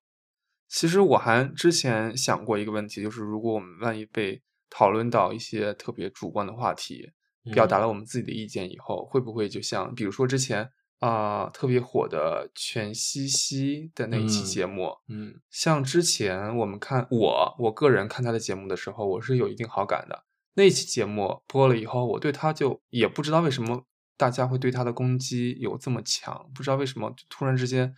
[0.68, 7.12] 其实我还之前想过一个问题，就是如果我们万一被讨论到一些特别主观的话题，
[7.52, 20.24] 表达嗯了我们自己的意见以后，会不会就像比如说之前啊、特别火的全西西的那一期嗯节目，嗯像之前我们看我我个人看他的节目的时候，我是有一定好感的。
[20.54, 23.86] 那期节目播了以后，我对他就也不知道为什么
[24.18, 27.96] 大家会对他的攻击有这么强，不知道为什么突然之间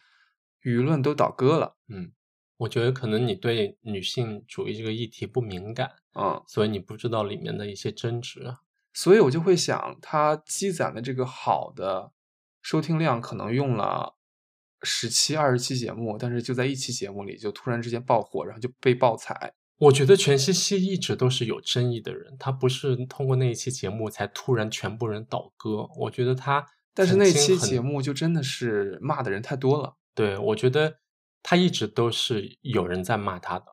[0.61, 1.75] 舆论都倒戈了。
[1.87, 2.11] 嗯，
[2.57, 8.43] 我觉得可能你对女性主义这个议题不敏感，嗯，所以你不知道里面的一些争执。
[8.43, 8.59] 啊
[8.95, 12.11] 所以我就会想，他积攒的这个好的
[12.61, 14.15] 收听量，可能用了
[14.83, 19.55] 十期、二十期节目，但是就在一期节目里就突然之间爆火，然后就被爆踩。
[19.83, 25.87] 我觉得全西西一直都是有争议的人，他不是通过那一期节目才突然全部人倒戈。
[25.97, 29.95] 我觉得他但是那期节目就真的是骂的人太多了。
[30.15, 30.99] 对，我觉得
[31.41, 33.65] 他一直都是有人在骂他的，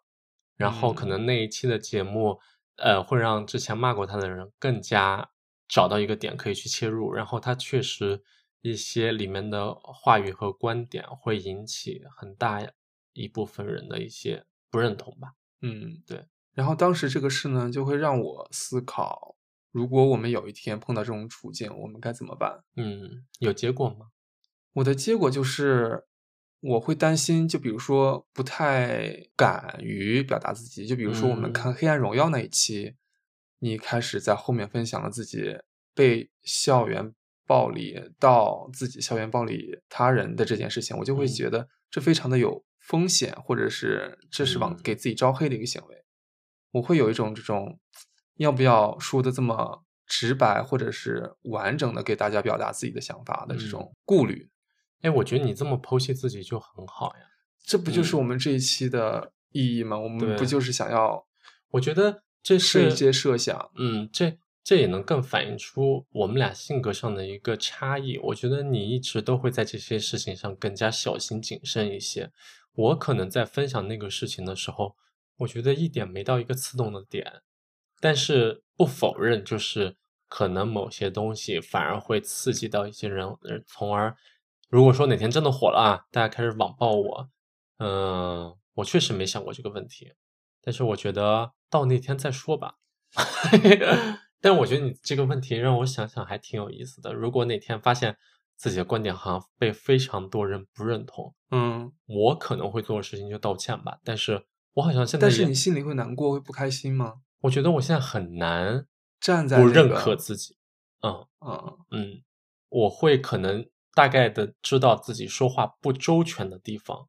[0.57, 2.41] 然后可嗯能那一期的节目，
[2.77, 5.31] 呃，会让之前骂过他的人更加
[5.69, 8.21] 找到一个点可以去切入，然后他确实
[8.63, 12.61] 一些里面的话语和观点会引起很大
[13.13, 15.35] 一部分人的一些不认同吧。
[15.63, 16.25] 嗯，对。
[16.55, 19.37] 然后当时这个事呢，就会让我思考，
[19.71, 22.65] 如果我们有一天碰到这种处境，我们该怎么办？
[22.77, 24.09] 嗯，有结果吗？
[24.75, 26.05] 我的结果就是，
[26.61, 32.95] 我会担心，就比如说不太敢于表达自己，就比如说我们嗯看《黑暗荣耀》那一期，
[33.61, 35.59] 你开始在后面分享了自己
[35.95, 37.15] 被校园
[37.47, 46.05] 暴力到自己校园暴力他人的这件事情，我就会嗯觉得这非常的有风险，或者是这是往嗯给自己招黑的一个行为。
[46.73, 47.79] 我会有一种这种
[48.39, 54.51] 要不要说的这么直白，或者是完整的给大家表达自己的想法的这嗯种顾虑。
[55.03, 57.23] 哎，我觉得你这么剖析自己就很好呀。
[57.65, 59.97] 这不就是嗯我们这一期的意义吗？
[59.97, 61.25] 我们不就是想要
[61.71, 63.71] 我觉得这是一些设想？
[63.77, 68.19] 嗯，这这也能更反映出我们俩性格上的一个差异。
[68.19, 72.33] 我觉得你一直都会在这些事情上更加小心谨慎一些。
[72.75, 74.97] 我可能在分享那个事情的时候，
[75.39, 77.43] 我觉得一点没到一个刺痛的点，
[78.01, 79.97] 但是不否认，就是
[80.29, 83.27] 可能某些东西反而会刺激到一些人，
[83.67, 84.17] 从而
[84.69, 87.31] 如果说哪天真的火了啊，大家开始网暴我，
[87.79, 90.13] 嗯、我确实没想过这个问题。
[90.63, 92.77] 但是我觉得到那天再说吧。
[94.41, 97.13] 但我觉得你这个问题让我想想还挺有意思的。
[97.13, 98.17] 如果哪天发现
[98.61, 103.99] 自己的观点好像被非常多人不认同，嗯，我可能会做的事情就道歉吧。
[104.05, 104.45] 但是
[104.75, 107.23] 我好像现在但是你心里会难过，会不开心吗？
[107.41, 108.85] 我觉得我现在很难
[109.19, 110.59] 站在不认可自己。
[111.01, 112.23] 嗯嗯嗯，
[112.69, 117.09] 我会可能大概的知道自己说话不周全的地方，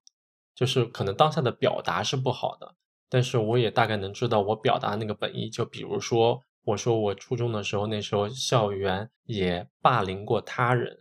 [0.55, 2.75] 就是可能当下的表达是不好的，
[3.09, 5.49] 但是我也大概能知道我表达那个本意。
[5.49, 10.97] 就比如说，我说我初中的时候，那时候校园也霸凌过他人，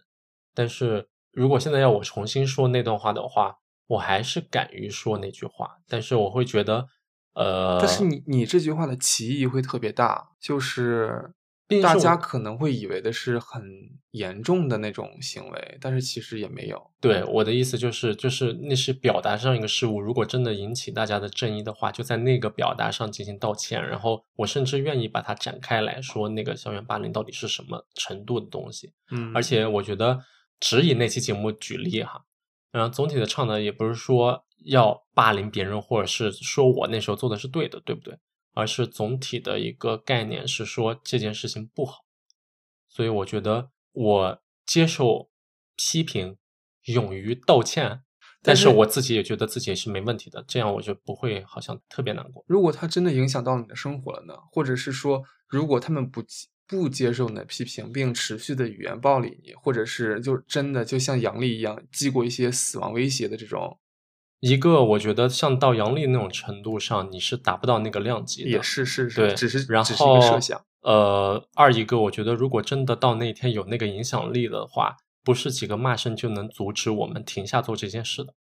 [0.55, 6.87] 但是如果现在要我重新说那段话的话，我还是敢于说那句话，但是我会觉得，
[7.35, 11.33] 呃，但是你你这句话的歧义会特别大，就是
[11.83, 13.63] 大家可能会以为的是很
[14.11, 16.91] 严重的那种行为，但是其实也没有。
[17.01, 23.81] 对，我的意思就是，就是那是表达上一个事物，如果真的引起大家的正义的话，就在那个表达上进行道歉。
[23.85, 28.93] 然后我甚至愿意把它展开来说，那个校园霸凌到底是什么程度的东西。
[29.13, 30.19] 嗯，而且我觉得
[30.61, 32.25] 只以那期节目举例哈，
[32.71, 38.19] 然后总体的倡导也不是说要霸凌别人，或者是说我那时候做的是对的，对不对？
[38.53, 42.05] 而是总体的一个概念是说这件事情不好。
[42.89, 45.31] 所以我觉得我接受
[45.77, 46.37] 批评，
[46.85, 48.03] 勇于道歉，但
[48.43, 52.45] 但是是我自己也觉得自己是没问题的，这样我就不会好像特别难过。
[52.49, 54.35] 如果他真的影响到你的生活了呢？
[54.51, 63.77] 或者是说，如果他们不接不接受你的批评，并持续的语言暴力你，或者是就真的就像杨笠一样寄过一些死亡威胁的这种，
[64.39, 70.65] 一个我觉得像到杨笠那种程度上，你是达不到那个量级的，也是是是对是，，只是然只是一个后设想。
[70.83, 78.33] 呃，二一个，我觉得如果真的到那天有那个影响力的话，不是几个骂声就能阻止我们停下做这件事的，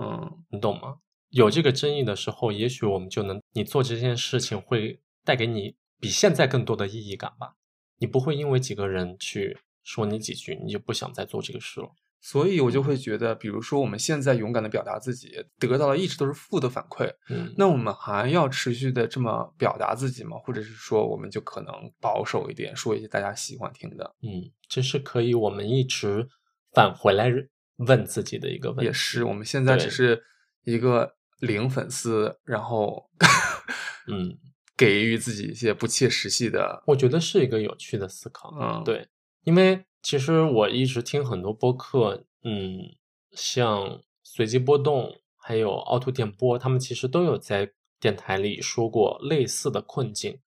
[0.00, 0.96] 嗯，你懂吗？
[1.28, 7.54] 有这个争议的时候，也许我们就能，你做这件事情会带给你比现在更多的意义感吧。
[7.98, 11.90] 你不会因为几个人去说你几句，你就不想再做这个事了。
[12.22, 20.36] 所以我就会觉得，比如说我们现在勇敢的表达自己，得到的一直都是负的反馈，嗯，那我们还要持续的这么表达自己吗？
[20.44, 24.14] 或者是说，我们就可能保守一点，说一些大家喜欢听的？
[24.22, 26.28] 嗯，这是可以我们一直
[26.74, 27.32] 返回来
[27.76, 28.84] 问自己的一个问题。
[28.84, 30.22] 也是，我们现在只是
[30.64, 33.08] 一个零粉丝，然后
[34.08, 34.36] 嗯，
[34.80, 38.50] 给予自己一些不切实际的，我觉得是一个有趣的思考。
[38.58, 39.06] 嗯，，对，
[39.44, 42.96] 因为其实我一直听很多播客，嗯，
[43.32, 50.40] 像随机波动，还有凹凸电波，他们其实都有在电台里说过类似的困境。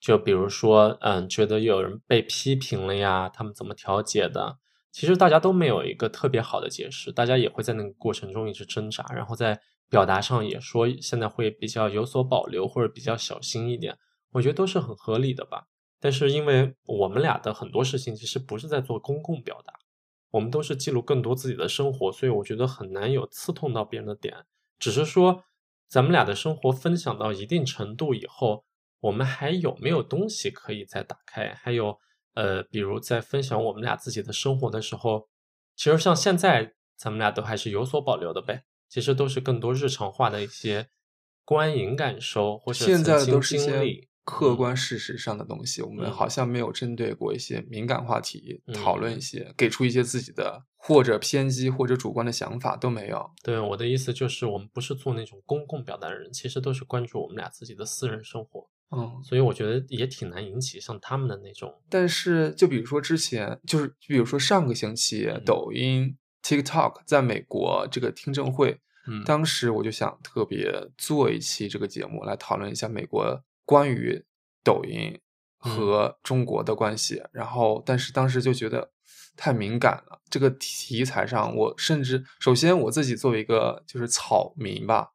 [0.00, 4.56] 就比如说，嗯，觉得有人被批评了呀，他们怎么调解的？
[4.90, 13.98] 其实大家都没有一个特别好的解释，大家也会在那个过程中一直挣扎，然后在表达上也说现在会比较有所保留或者比较小心一点，
[14.32, 15.66] 我觉得都是很合理的吧。
[15.98, 19.72] 但是因为我们俩的很多事情其实不是在做公共表达，
[20.30, 24.44] 我们都是记录更多自己的生活，所以我觉得很难有刺痛到别人的点。
[24.78, 25.44] 只是说，
[25.88, 28.64] 咱们俩的生活分享到一定程度以后，
[29.00, 31.54] 我们还有没有东西可以再打开？
[31.54, 31.98] 还有，
[32.34, 35.28] 呃，比如在分享我们俩自己的生活的时候，
[35.74, 38.64] 其实像现在咱们俩都还是有所保留的呗。
[38.88, 40.88] 其实都是更多日常化的一些
[41.44, 44.08] 观影感受，或者现在都是一些经历。
[44.24, 44.56] 客嗯。
[44.56, 46.12] 观事实上的东西，我们嗯。
[46.12, 49.20] 好像没有针对过一些敏感话题讨论嗯一。
[49.20, 53.30] 些，给出一些自己的或者偏激或者主观的想法都没有。
[53.44, 65.44] 对，我的意思就是，我们不是做那种公共表达的人，其实都是关注我们俩自己的私人生活，嗯，所以我觉得也挺难引起像他们的那种，但是就比如说之前，就是比如说上个星期，嗯。
[65.44, 66.16] 抖音、
[66.46, 68.78] TikTok 在美国这个听证会，
[69.08, 69.24] 嗯。
[69.24, 74.24] 当时我就想特别做一期这个节目来讨论一下美国关于
[74.62, 75.18] 抖音
[75.64, 75.74] 嗯。
[75.74, 77.20] 和中国的关系。
[77.32, 78.92] 然后，但是当时就觉得
[79.36, 85.10] 太敏感了，这个题材上，我甚至首先我自己作为一个就是草民吧，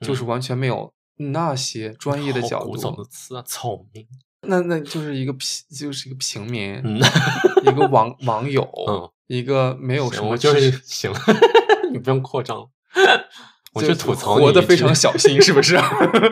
[0.00, 0.26] 就是嗯。
[0.26, 4.04] 完全没有那些专业的角度古早的度，词啊，草民。
[4.48, 6.98] 那那就是一个平，就是一个平民，嗯
[7.62, 11.18] 一个网网友，嗯一个没有什么我就是行了，
[11.90, 12.68] 你不用扩张。
[13.72, 15.76] 我就就吐槽活得非常小心，是不是？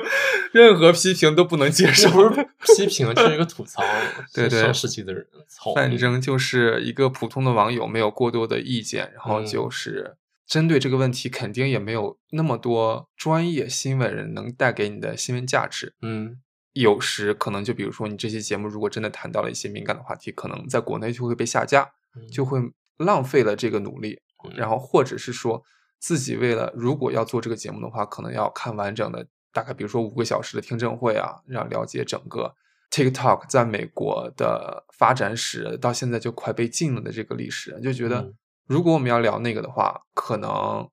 [0.52, 2.10] 任何批评都不能接受。
[2.10, 2.46] 不是
[2.76, 3.82] 批评，就是一个吐槽。
[4.34, 5.26] 对对上世纪的人，
[5.74, 15.94] 反正就是一个普通的网友，没有过多的意见，然后嗯就是针对这个问题，肯定也没有那么多专业新闻人能带给你的新闻价值。
[16.02, 16.36] 嗯
[16.74, 22.60] 有时可能就比如说，你这期节目如果真的谈到了一些敏感的话题，可能在国内就会被下架，嗯就会
[23.00, 24.20] 浪费了这个努力。
[24.44, 24.52] 嗯。
[24.56, 25.62] 然后或者是说
[25.98, 32.54] 自己为了如果要做这个节目的话，可能要看完整的大概比如说五个小时的听证会啊，让了解整个
[32.90, 38.34] TikTok 在美国的发展史，到现在就快被禁了的这个历史，就觉得嗯。
[38.66, 40.88] 如果我们要聊那个的话，可能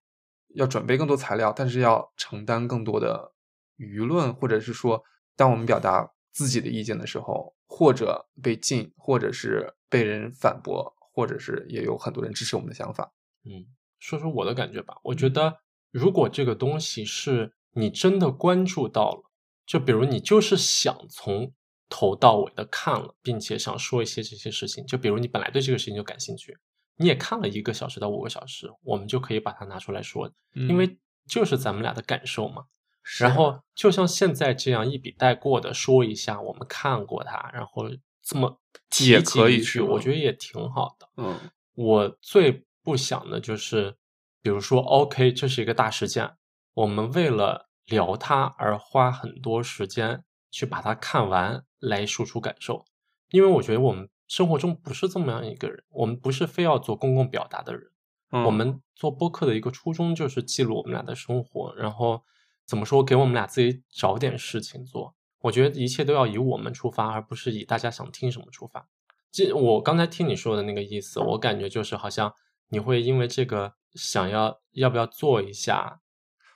[0.56, 3.34] 要准备更多材料，但是要承担更多的
[3.78, 5.04] 舆论，或者是说，
[5.36, 13.12] 当我们表达自己的意见的时候，或者被禁，或者是被人反驳，或者是也有很多人支持我们的想法。
[13.44, 13.66] 嗯，
[13.98, 14.94] 说说我的感觉吧。
[15.04, 15.58] 我觉得，
[15.92, 19.24] 如果这个东西是你真的关注到了，
[19.66, 21.52] 就比如你就是想从
[21.90, 26.56] 头到尾的看了，并且想说一些这些事情，就比如你本来对这个事情就感兴趣，
[26.98, 32.66] 你也看了一个小时到五个小时，我们就可以把它拿出来说，因嗯为就是咱们俩的感受嘛。
[33.10, 37.86] 是然后就像现在这样一笔带过的说一下我们看过它，然后
[38.28, 38.60] 这么
[38.90, 41.08] 提也可以是一句，我觉得也挺好的。
[41.16, 41.40] 嗯
[41.76, 43.96] 我最不想的就是，
[44.42, 46.36] 比如说，OK，这是一个大事件，
[46.74, 52.84] 我们为了聊它而花很多时间去把它看完，来输出感受。
[53.30, 57.92] 因为我觉得我们生活中不是这么样一个人，我们不是非要做公共表达的人。
[58.32, 62.24] 嗯，我们做播客的一个初衷就是记录我们俩的生活，然后
[62.66, 65.16] 怎么说，给我们俩自己找点事情做。
[65.42, 68.88] 我觉得一切都要以我们出发，而不是以大家想听什么出发。
[69.32, 72.34] 这我刚才听你说的那个意思，我感觉就是好像
[72.70, 76.02] 你会因为这个想要要不要做一下，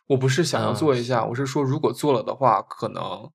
[0.07, 3.31] 我不是想要嗯做一下，我是说，如果做了的话，可能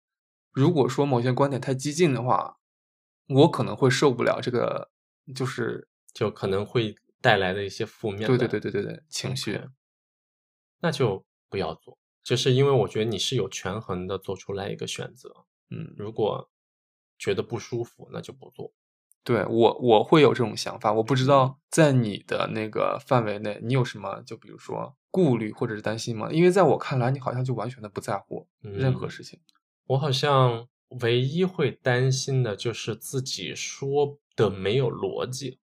[0.53, 2.57] 如果说某些观点太激进的话，
[3.29, 4.91] 我可能会受不了这个，
[5.35, 9.61] 就是就可能会带来的一些负面的对对对对对对情绪。
[10.81, 11.99] 那就不要做。
[12.27, 15.33] 就是因为我觉得你是有权衡的做出来一个选择，
[15.71, 16.51] 嗯，如果
[17.17, 18.73] 觉得不舒服，那就不做。
[19.23, 26.29] 对我我会有这种想法，我不知嗯道在你的那个范围内，你有什么就比如说顾虑或者是担心吗？
[26.33, 29.39] 因为在我看来，你好像就完全的不在乎任何嗯事情。
[29.87, 30.67] 我好像
[31.01, 35.61] 唯一会担心的就是自己说的没有逻辑。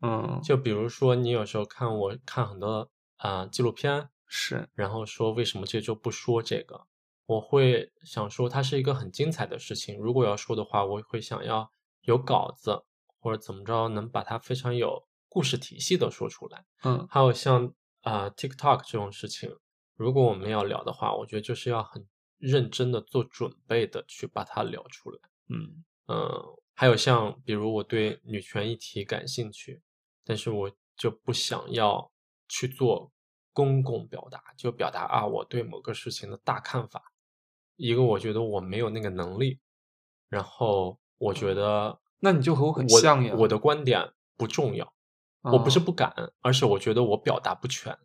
[0.00, 6.86] 嗯，就比如说，你有时候看我看很多啊、纪录片，是，然后说为什么这周不说这个，
[7.26, 9.98] 我会想说它是一个很精彩的事情。
[9.98, 11.70] 如果要说的话，我会想要
[12.00, 12.82] 有稿子
[13.20, 16.64] 或者怎么着，能把它非常有故事体系的说出来。
[16.82, 19.54] 嗯还有像啊、TikTok 这种事情，
[19.96, 22.08] 如果我们要聊的话，我觉得就是要很
[22.38, 25.18] 认真的做准备的去把它聊出来。
[25.50, 26.16] 嗯嗯，
[26.72, 29.82] 还有像比如我对女权议题感兴趣，
[30.24, 32.10] 但是我就不想要
[32.48, 33.12] 去做
[33.52, 37.12] 公共表达，就表达啊我对某个事情的大看法。
[37.76, 39.58] 一个我觉得我没有那个能力，
[40.28, 44.92] 然后我觉得那你就和我很像呀我的观点不重要，
[45.42, 47.98] 我不是哦不敢，而是我觉得我表达不全。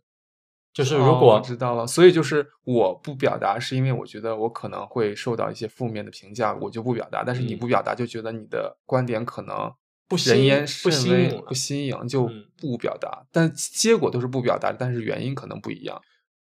[0.74, 7.24] 就是如果、知道了，所以就是我不表达，是因为我觉得我可能会受到一些负面的评价，我就不表达。
[7.26, 9.74] 但是你嗯不表达，就觉得你的观点可能
[10.08, 13.26] 不新人言不新颖不新颖，就嗯不表达。
[13.32, 16.02] 但结果都是不表达，但是原因可能不一样。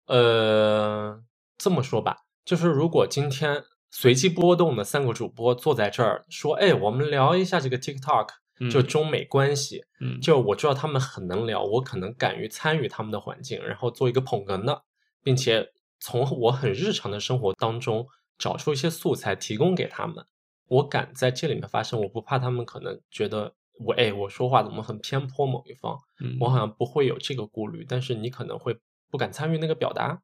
[0.06, 1.20] 呃，
[1.58, 8.28] 这么说吧，就是如果今天随机波动的三个主播坐在这儿说，哎，我们聊一下这个 TikTok，
[8.70, 14.82] 就嗯中美关系，嗯，就我知道他们很能聊，我可能敢于参与他们的环境，然后做一个捧哏的，
[15.22, 18.06] 并且从我很日常的生活当中
[18.38, 20.24] 找出一些素材提供给他们。
[20.70, 23.52] 我敢在这里面发声，我不怕他们可能觉得
[23.84, 28.78] 我哎我说话怎么很偏颇某一方，嗯我好像不会有这个顾虑，但是你可能会
[29.10, 30.22] 不敢参与那个表达，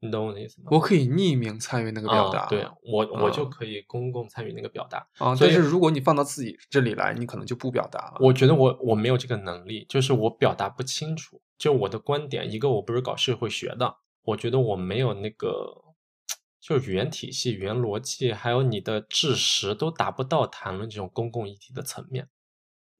[0.00, 0.68] 你懂我的意思吗？
[0.70, 4.98] 我可以匿名参与那个表达，啊、对我我就啊可以公共参与那个表达。
[5.18, 8.16] 啊，但是如果你放到自己这里来，你可能就不表达了。
[8.20, 11.40] 我觉得我我没有这个能力，就是我表达不清楚。
[11.58, 15.48] 就我的观点，一个我不是搞社会学的，我觉得我没有那个，
[16.66, 22.26] 就是语言体系、语言逻辑，还有你的知识都达不到谈论这种公共议题的层面。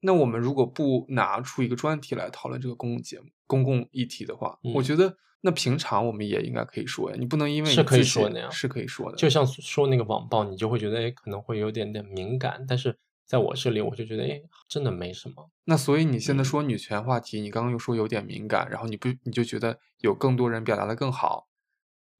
[0.01, 7.17] 那我们如果不拿出一个专题来讨论这个公共节目、公共议题的话，我嗯觉得那平常我们也应该可以说呀。
[7.19, 9.17] 你不能因为是可以说的呀是可以说的。
[9.17, 12.95] 就像说那个网暴，你就会觉得哎可能会有点点敏感，但是
[13.25, 15.49] 在我这里我就觉得哎真的没什么。
[15.63, 21.47] 那所以你现在嗯说女权话题，你刚刚又说有点敏感，然后你不你就觉得有更多人表达的更好，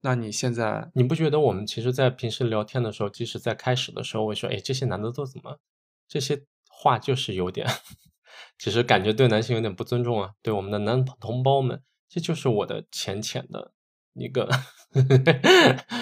[0.02, 5.58] 那你现在你不觉得我们其实，在平时聊天的时候，即使在开始的时候，我会说，哎，这些男的都怎么，
[6.06, 7.66] 这些话就是有点，
[8.58, 13.72] 其实感觉对男性有点不尊重啊，对我们的男同胞们，这就是我的浅浅的
[14.14, 14.48] 一个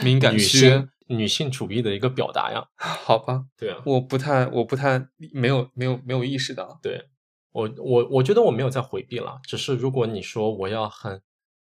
[0.03, 2.67] 敏感区女性主义的一个表达呀。
[2.77, 3.47] 好吧？
[3.57, 6.79] 对啊，我不太我不太没有没有没有意识到。
[6.83, 7.09] 对
[7.53, 11.23] 我我我觉得我没有在回避了，只是如果你说我要很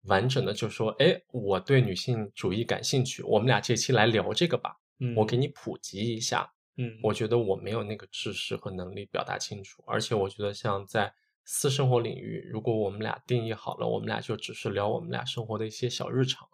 [0.07, 6.53] 完整的就说，哎，我对女性主义感兴趣，我们俩这期来聊这个吧，嗯我给你普及一下。
[6.79, 11.11] 嗯我觉得我没有那个知识和能力表达清楚，而且我觉得像在
[11.45, 16.47] 私生活领域，如果我们俩定义好了，我们俩就只是聊我们俩生活的一些小日常，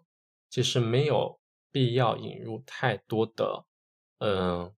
[0.48, 1.40] 其实没有
[1.72, 3.64] 必要引入太多的
[4.18, 4.74] 嗯、呃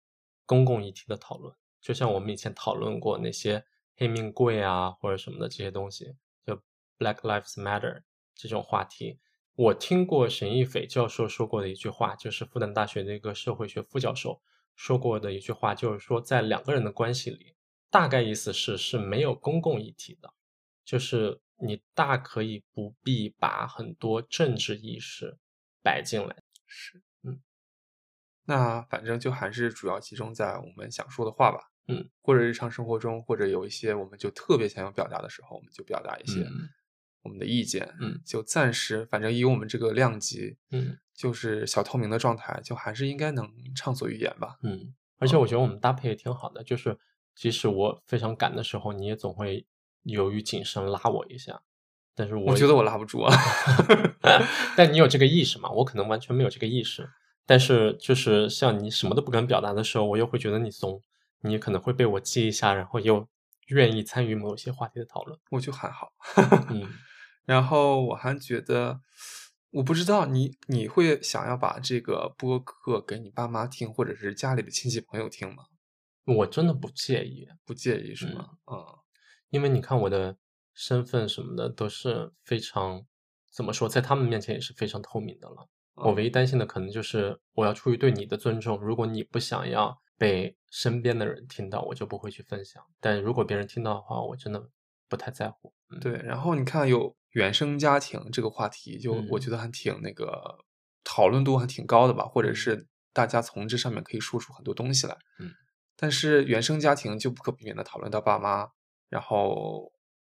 [0.46, 1.52] 公共议题的讨论。
[1.80, 3.64] 就像我们以前讨论过那些
[3.96, 6.14] 黑命贵啊或者什么的这些东西，
[6.46, 6.54] 就
[6.98, 8.02] Black Lives Matter
[8.34, 9.18] 这种话题。
[9.54, 14.40] 我听过沈一斐教授说过的一句话，就是复旦大学的一个社会学副教授
[14.74, 17.54] 说过的一句话，就是说在两个人的关系里，
[17.90, 20.32] 大概意思是是没有公共议题的，
[20.84, 25.36] 就是你大可以不必把很多政治意识
[25.82, 26.34] 摆进来。
[26.66, 27.42] 是，嗯，
[28.46, 36.70] 那反正就还是主要集中在我们想说的话吧，嗯，或者日常生活中，或者有一些我们就特别想要表达的时候，我们就表达一些嗯
[37.22, 44.56] 我们的意见，嗯就暂时反正以我们这个量级，嗯就是小透明的状态，就还是应该能畅所欲言吧。
[44.62, 46.98] 嗯，而且我觉得我们搭配也挺好的，就是
[47.34, 49.66] 即使我非常赶的时候，你也总会
[50.02, 51.62] 犹豫谨慎拉我一下。
[52.14, 53.34] 但是我我觉得我拉不住啊。
[54.76, 55.70] 但你有这个意识嘛？
[55.70, 57.08] 我可能完全没有这个意识。
[57.46, 61.02] 但是就是像你什么都不敢表达的时候，我又会觉得你怂，
[61.42, 63.26] 你可能会被我激一下，然后又
[63.68, 65.38] 愿意参与某些话题的讨论。
[65.50, 66.12] 我就还好。
[66.70, 66.88] 嗯
[67.44, 69.00] 然后我还觉得，
[69.70, 75.64] 我不知道你你会想要把这个播客给你爸妈听，或者是家里的亲戚朋友听吗？
[76.24, 78.50] 我真的不介意，不介意是吗？
[78.70, 78.78] 嗯
[79.50, 80.34] 因为你看我的
[80.72, 83.04] 身份什么的都是非常
[83.50, 85.68] 怎么说，在他们面前也是非常透明的了。
[85.94, 92.82] 我嗯唯一担心的可能就是我要出于对你的尊重，如果你不想要被身边的人听到，我就不会去分享。
[92.98, 94.70] 但如果别人听到的话，我真的
[95.06, 95.74] 不太在乎。
[95.90, 100.64] 嗯、对，然后你看有原生家庭这个话题，就我嗯觉得还挺那个
[101.04, 105.16] 讨论度还挺高的吧，或者嗯是大家从这上面可以说出很多东西来。
[105.38, 105.52] 嗯，
[105.96, 108.70] 但是原生家庭就不可避免的讨论到爸妈，
[109.08, 109.92] 然后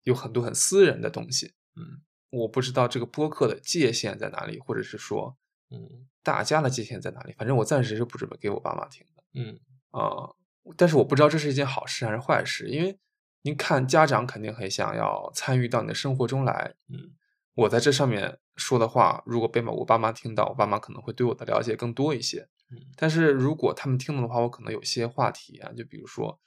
[0.03, 1.53] 有很多很私人的东西。
[1.75, 5.37] 嗯我不知道这个播客的界限在哪里，或者是说
[5.69, 7.33] 嗯大家的界限在哪里。
[7.37, 9.59] 反正我暂时是不准备给我爸妈听的嗯
[9.91, 10.29] 啊、
[10.75, 12.97] 但是我不知道这是一件好事还是坏事，因为
[13.43, 16.73] 您看家长肯定很想要参与到你的生活中来。
[16.89, 17.11] 嗯
[17.55, 22.49] 我在这上面说的话，如果被我爸妈听到，我爸妈可能会对我的了解更多一些。
[22.71, 26.39] 嗯但是如果他们听懂的话，我可能有些话题啊，就比如说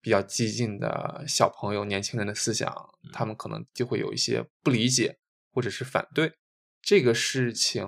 [0.00, 2.74] 比较激进的小朋友、年轻人的思想，
[3.12, 5.18] 他们可能就会有一些不理解
[5.52, 6.32] 或者是反对。
[6.80, 7.86] 这个事情，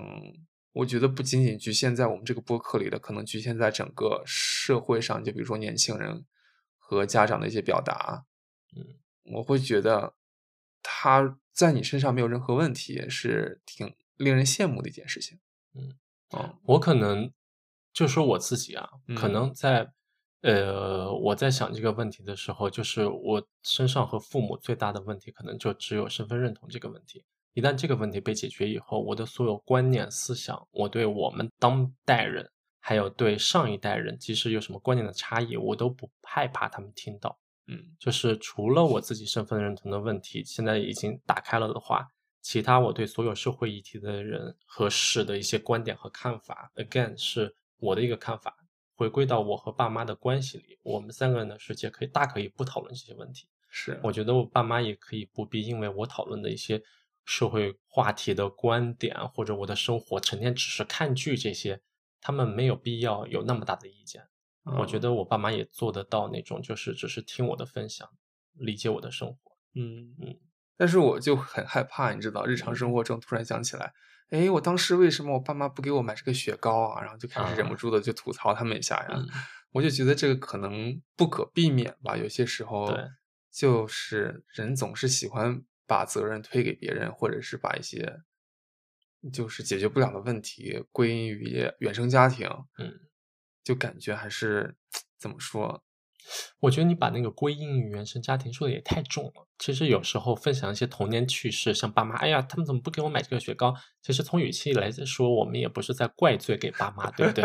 [0.72, 5.24] 我觉得不仅仅局限在我们这个播客里的，可能局限在整个社会上。
[5.24, 6.26] 就比如说年轻人
[6.76, 8.26] 和家长的一些表达，
[8.76, 8.84] 嗯，
[9.34, 10.14] 我会觉得
[10.82, 15.38] 他在你身上没有任何问题，是挺令人羡慕的一件事情。
[15.74, 15.96] 嗯
[16.30, 17.32] 嗯我可能
[17.92, 19.92] 就说我自己啊，可嗯能在
[20.42, 27.24] 呃我在想这个问题的时候，就是我身上和父母最大的问题，可能就只有身份认同这个问题。
[27.54, 32.48] 一旦这个问题被解决以后，我的所有观念、思想，我对我们当代人，
[32.78, 37.36] 还有对上一代人，即使有什么观念的差异，我都不害怕他们听到。
[37.68, 42.08] 嗯就是除了我自己身份认同的问题，现在已经打开了的话，
[42.40, 48.56] 其他我对所有社会议题的人和事的一些观点和看法，again 是我的一个看法，
[48.94, 53.46] 回归到我和爸妈的关系里，我们三个人的世界可以大可以不讨论这些问题。
[53.68, 56.82] 是我觉得我爸妈也可以不必因为我讨论的一些
[57.26, 61.82] 社会话题的观点，或者我的生活成天只是看剧这些，
[62.18, 64.26] 他们没有必要有那么大的意见。
[64.78, 68.08] 我觉嗯得我爸妈也做得到那种，就是只是听我的分享，
[68.54, 69.56] 理解我的生活。
[69.74, 70.36] 嗯嗯，
[70.76, 73.92] 但是我就很害怕，你知道，日常生活中突然想起来，
[74.30, 77.00] 哎，我当时为什么我爸妈不给我买这个雪糕啊？
[77.02, 79.08] 然后就开始忍不啊住的就吐槽他们一下呀。
[79.12, 79.26] 嗯
[79.72, 83.04] 我就觉得这个可能不可避免吧，有些时候对
[83.52, 88.20] 就是人总是喜欢把责任推给别人，或者是把一些
[89.30, 92.98] 就是解决不了的问题归因于原生家庭，嗯，
[93.68, 94.74] 就感觉还是
[95.18, 95.82] 怎么说，
[96.58, 99.46] 我觉得你把那个归因于原生家庭说的也太重了。
[99.58, 103.74] 其实有时候分享一些童年趣事，像爸妈，哎呀，他们怎么不给我买这个雪糕？
[104.00, 107.44] 其实从语气来说，我们也不是在怪罪给爸妈，对不对？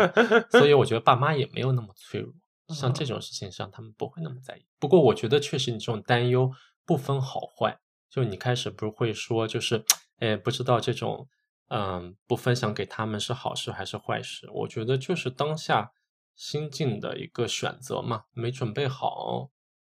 [0.50, 2.32] 所以我觉得爸妈也没有那么脆弱，
[2.68, 4.64] 像这种事情上他们不会那么在意。
[4.78, 6.50] 不过我觉得确实你这种担忧
[6.86, 7.78] 不分好坏，
[8.08, 9.84] 就你开始不会说就是，
[10.20, 11.28] 哎，不知道这种
[11.68, 14.48] 嗯不分享给他们是好事还是坏事。
[14.52, 15.90] 我觉得就是当下
[16.34, 19.50] 心境的一个选择嘛，没准备好，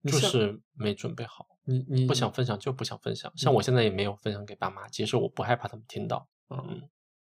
[0.05, 1.47] 就是没准备好。
[1.65, 3.33] 你你不想分享就不想分享。
[3.37, 6.29] 像我现在也没有分享给爸妈，其实我不害怕他们听到。
[6.51, 6.89] 嗯，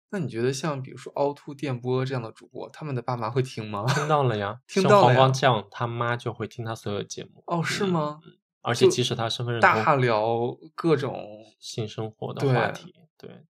[0.09, 3.85] 那你觉得像比如说凹凸电波这样的主播，他们的爸妈会听吗？
[3.93, 7.43] 听到了呀， 听到了呀像黄光酱他妈就会听他所有节目。
[7.47, 8.19] 哦，是吗？
[8.25, 8.37] 嗯
[8.67, 11.23] 而且即使他身份认大聊各种
[11.59, 13.45] 性生活的话题，对，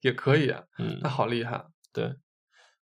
[0.00, 1.66] 也可以啊，嗯那，好厉害。
[1.92, 2.14] 对，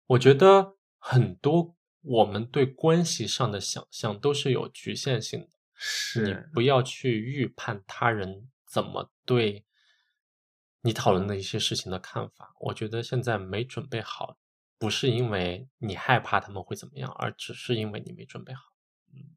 [0.07, 5.47] 我觉得很多我们对关系上的想象都是有局限性的。
[5.47, 9.65] 你是，不要去预判他人怎么对
[10.81, 12.55] 你讨论的一些事情的看法。
[12.61, 14.39] 我觉得现在没准备好，
[14.79, 18.61] 不是因为你害怕他们会怎么样，而只是因为你没准备好。
[19.13, 19.35] 嗯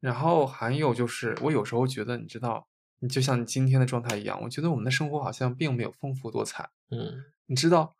[0.00, 2.68] 然后还有就是，我有时候觉得，你知道，
[3.00, 6.70] 你就像你今天的状态一样，我觉得我们的生活好像并没有丰富多彩。
[6.90, 7.96] 嗯你知道，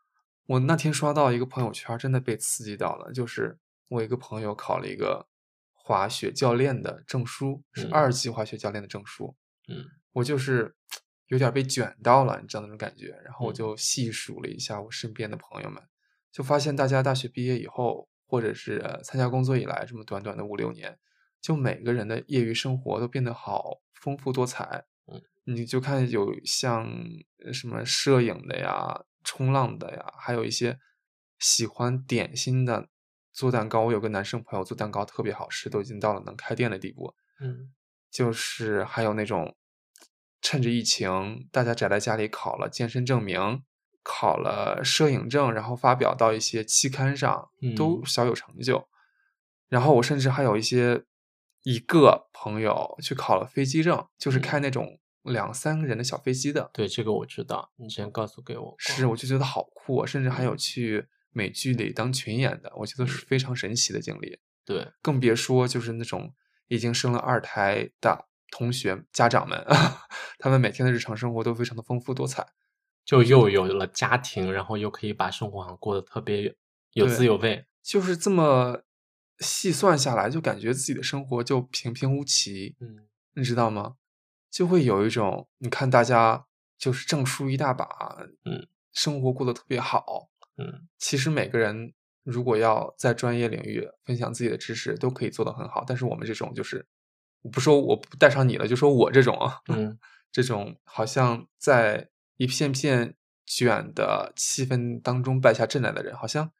[0.49, 3.13] 我那天刷到一个朋友圈，真的被刺激到了。
[3.13, 5.27] 就是我一个朋友考了一个
[5.75, 9.35] 滑雪教练的证书，是嗯二级滑雪教练的证书。
[9.67, 10.75] 嗯我就是
[11.27, 13.09] 有点被卷到了，你知道那种感觉。
[13.23, 15.83] 然后我嗯就细数了一下我身边的朋友们，
[16.31, 20.97] 就发现大家大学毕业以后，或者是呃参加工作以来，这么短短的五六年，
[21.39, 24.85] 就每个人的业余生活都变得好丰富多彩。
[25.05, 26.91] 嗯，你就看有像
[27.45, 30.79] 呃什么摄影的呀、冲浪的呀，还有一些
[31.37, 32.87] 喜欢点心的、
[33.31, 33.81] 做蛋糕。
[33.81, 37.13] 我有个男生朋友做蛋糕特别好吃，都已经到了能开店的地步。
[37.39, 37.71] 嗯
[38.09, 39.55] 就是还有那种
[40.41, 43.63] 趁着疫情，大家宅在家里考了健身证明，
[44.01, 48.89] 考了摄影证，然后发表到一些期刊上，都嗯小有成就。
[49.67, 51.05] 然后我甚至还有一些
[51.61, 56.69] 一个朋友去考了飞机证，就是嗯开那种两三个人的小飞机的。
[56.73, 58.75] 对，这个我知道，你之前告诉给我。
[58.77, 60.05] 是，我就觉得好酷啊！
[60.05, 64.39] 甚至还有嗯去美剧里当群演的，我觉得是嗯非常神奇的经历。
[64.65, 66.33] 对，更别说就是那种
[66.67, 69.65] 已经生了二胎的同学家长们，
[70.39, 72.45] 他们每天的日常生活都非常的丰富多彩。
[73.05, 76.55] 就又有了家庭，然后又可以把生活好像过得特别
[76.93, 77.65] 有滋有味。
[77.81, 78.83] 就是这么
[79.39, 83.95] 细算下来，就感觉自己的生活就平平无奇，嗯你知道吗？
[84.49, 86.45] 就会有一种你看大家
[86.77, 87.85] 就是证书一大把，
[88.45, 90.29] 嗯，生活过得特别好。
[90.57, 91.93] 嗯其实每个人
[92.23, 95.83] 如果要在专业领域分享自己的知识，都可以做得很好。
[95.87, 96.85] 但是我们这种就是，
[97.41, 99.97] 我不说我不带上你了，就说我这种啊，嗯，
[100.31, 103.15] 这种好像在一片片
[103.45, 106.51] 卷的气氛当中败下阵来的人，好像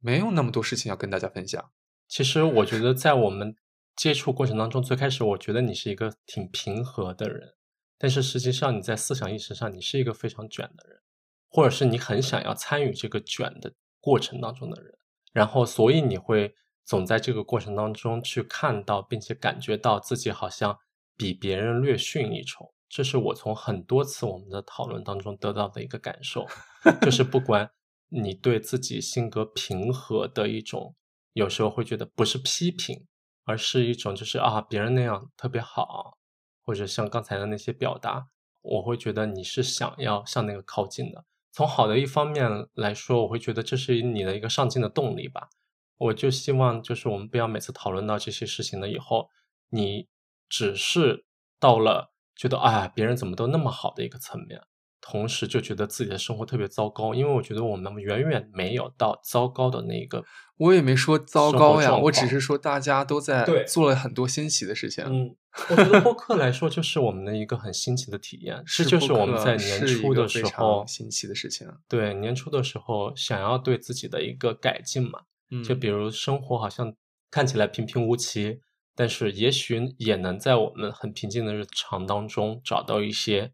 [0.00, 1.70] 没有那么多事情要跟大家分享。
[2.08, 3.56] 其实我觉得在我们
[3.96, 7.54] 接触过程当中，最开始我觉得你是一个挺平和的人，
[7.98, 11.00] 但是实际上你在思想意识上，你是一个非常卷的人，
[11.48, 14.98] 或者是你很想要参与这个卷的过程当中的人，
[15.32, 16.54] 然后所以你会
[16.84, 20.78] 总在这个过程当中去看到，并且感觉到自己好像
[21.16, 22.74] 比别人略逊一筹。
[22.88, 26.46] 这是我从很多次我们的讨论当中得到的一个感受，
[27.02, 27.70] 就是不管
[28.08, 30.94] 你对自己性格平和的一种，
[31.32, 33.06] 有时候会觉得不是批评，
[33.44, 36.18] 而是一种就是啊别人那样特别好，
[36.62, 38.28] 或者像刚才的那些表达，
[38.62, 41.24] 我会觉得你是想要向那个靠近的。
[41.52, 45.48] 从好的一方面来说，我会觉得这是你的一个上进的动力吧。
[45.96, 49.30] 我就希望就是我们不要每次讨论到这些事情了以后，
[49.68, 50.08] 你
[50.48, 51.24] 只是
[51.60, 54.60] 到了觉得啊别人怎么都那么好的一个层面，
[55.06, 57.14] 同时就觉得自己的生活特别糟糕。
[57.14, 60.24] 因为我觉得我们远远没有到糟糕的那个。
[60.56, 65.04] 我也没说糟糕呀，我只是说大家都在做了很多新奇的事情。
[65.04, 65.36] 嗯，
[65.68, 68.62] 我觉得播 客来说，就是我们的一个很新奇的体验。
[68.64, 71.68] 这就是我们在年初的时候，新奇的事情。
[71.88, 75.20] 对年初的时候想要对自己的一个改进嘛。
[75.64, 76.94] 就嗯比如生活好像
[77.30, 78.60] 看起来平平无奇，
[78.94, 83.52] 但是也许也能在我们很平静的日常当中找到一些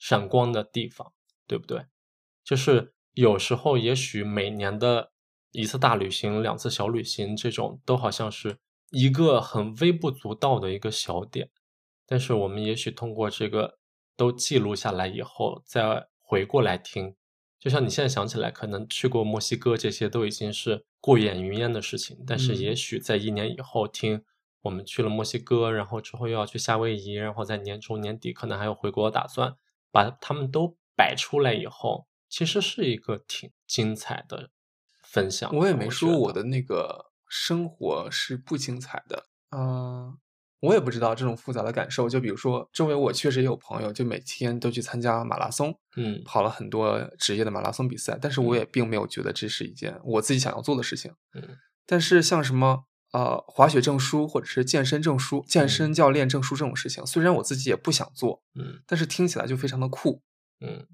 [0.00, 1.12] 闪光的地方，
[1.46, 1.86] 对不对？
[2.42, 5.12] 就是有时候也许每年的
[5.52, 8.58] 一次大旅行、两次小旅行，这种都好像是
[8.90, 11.50] 一个很微不足道的一个小点，
[12.06, 13.78] 但是我们也许通过这个
[14.16, 17.14] 都记录下来以后，再回过来听，
[17.58, 24.24] 就像你现在想起来，可能去过墨西哥这些都已经是过眼云烟的事情，但是也嗯许在一年以后听
[24.62, 29.56] 我们去了墨西哥，然后之后又要去夏威夷，然后在年终年底可能还有回国的打算，
[29.90, 34.50] 把他们都摆出来以后，其实是一个挺精彩的
[35.02, 35.58] 分享的。
[35.58, 40.18] 我也没说我的那个生活是不精彩的，嗯、
[40.60, 42.08] 我也不知道这种复杂的感受。
[42.08, 51.12] 就比如说，周围我确实也有朋友，就每天都去参加马拉松，嗯跑了很多职业的马拉松比赛，但是我嗯也并没有觉得这是一件我自己想要做的事情。
[51.34, 51.56] 嗯
[51.86, 60.22] 但是像什么呃滑雪证书或者是健身证书、健嗯身教练证书这种事情，虽然我自己也不想做，嗯但是听起来就非常的酷。
[60.60, 60.86] 嗯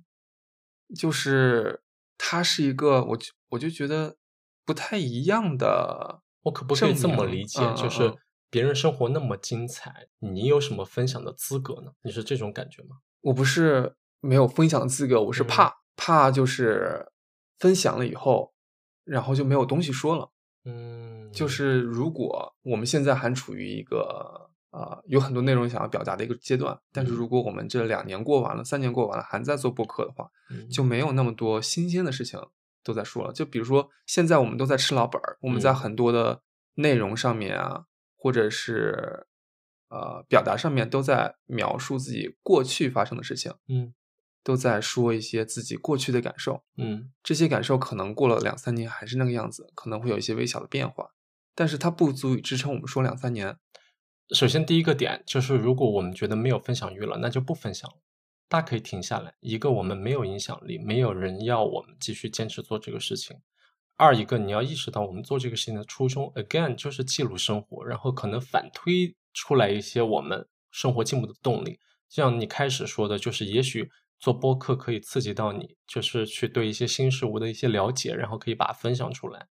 [0.94, 1.82] 就是
[2.16, 4.16] 它是一个，我就我就觉得
[4.64, 6.22] 不太一样的。
[6.42, 7.58] 我可不可以这么理解？
[7.74, 8.16] 就是嗯
[8.48, 11.90] 别人生活那么精彩，你有什么分享的资格呢？
[12.02, 12.98] 你是这种感觉吗？
[13.22, 17.10] 我不是没有分享的资格，我是嗯怕、怕就是
[17.58, 18.54] 分享了以后，
[19.02, 20.30] 然后就没有东西说了。
[20.66, 27.16] 嗯，就是如果我们现在还处于一个呃有很多内容想要表达的一个阶段，但是嗯。
[27.16, 30.68] 如果我们这两年过完了，三年过完了，还在做播客的话，嗯。
[30.68, 32.38] 就没有那么多新鲜的事情
[32.82, 33.32] 都在说了。
[33.32, 35.74] 就比如说现在我们都在吃老本儿，我们在嗯。
[35.74, 36.42] 很多的
[36.74, 37.84] 内容上面啊，
[38.16, 39.26] 或者是
[39.88, 43.94] 呃表达上面都在描述自己过去发生的事情，嗯
[44.46, 46.62] 都在说一些自己过去的感受。
[46.76, 51.10] 嗯这些感受可能过了两三年还是那个样子，可能会有一些微小的变化，
[51.56, 53.56] 但是它不足以支撑我们说两三年。
[54.32, 57.96] 首先第一个点就是，如果我们觉得没有分享欲了，那就不分享了。
[58.48, 59.34] 大家可以停下来。
[59.40, 63.36] 一个，我们没有影响力，没有人要我们继续坚持做这个事情；
[63.96, 71.80] 二一个，你要意识到我们做这个事情的初衷，again 就是记录生活，然后可能反推出来一些我们生活进步的动力。
[72.08, 79.48] 就像你开始说的，就是也许做播客可以刺激到你，就是去对一些新事物的一些了解，然后可以把它分享出来。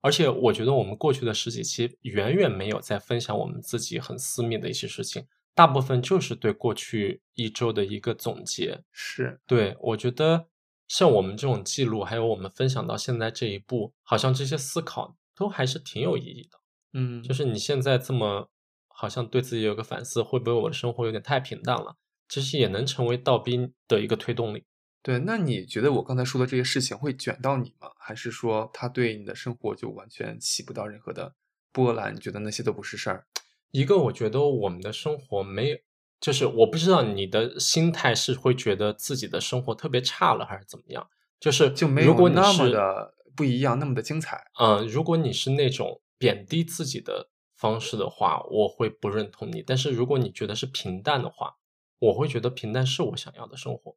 [0.00, 8.82] 而且我觉得我们过去的十几期远远没有在分享我们自己很私密的一些事情，大部分就是对过去一周的一个总结。
[8.90, 10.48] 是，对，我觉得
[10.88, 16.58] 像我们这种记录，还有我们分享到现在这一步，好像这些思考都还是挺有意义的。
[16.94, 18.50] 嗯，就是你现在这么
[18.88, 21.96] 好像对自己有个反思，会不会我的生活有点太平淡了？
[22.32, 24.64] 其实也能成为倒逼的一个推动力。
[25.02, 25.18] 对。
[25.18, 27.90] 那你觉得我刚才说的这些事情会卷到你吗？
[27.98, 31.34] 还是说它对你的生活就完全起不到任何的
[31.72, 32.14] 波澜？
[32.14, 33.26] 你觉得那些都不是事儿？
[33.70, 35.76] 一个，我觉得我们的生活没有，
[36.22, 41.06] 就是我不知道你的心态是会觉得自己的生活特别差了，还是怎么样？
[41.38, 44.42] 就是就没如果你有那么的不一样，那么的精彩。
[44.58, 47.28] 嗯，如果你是那种贬低自己的
[47.58, 49.62] 方式的话，我会不认同你。
[49.62, 51.56] 但是如果你觉得是平淡的话，
[52.02, 53.96] 我会觉得平淡是我想要的生活，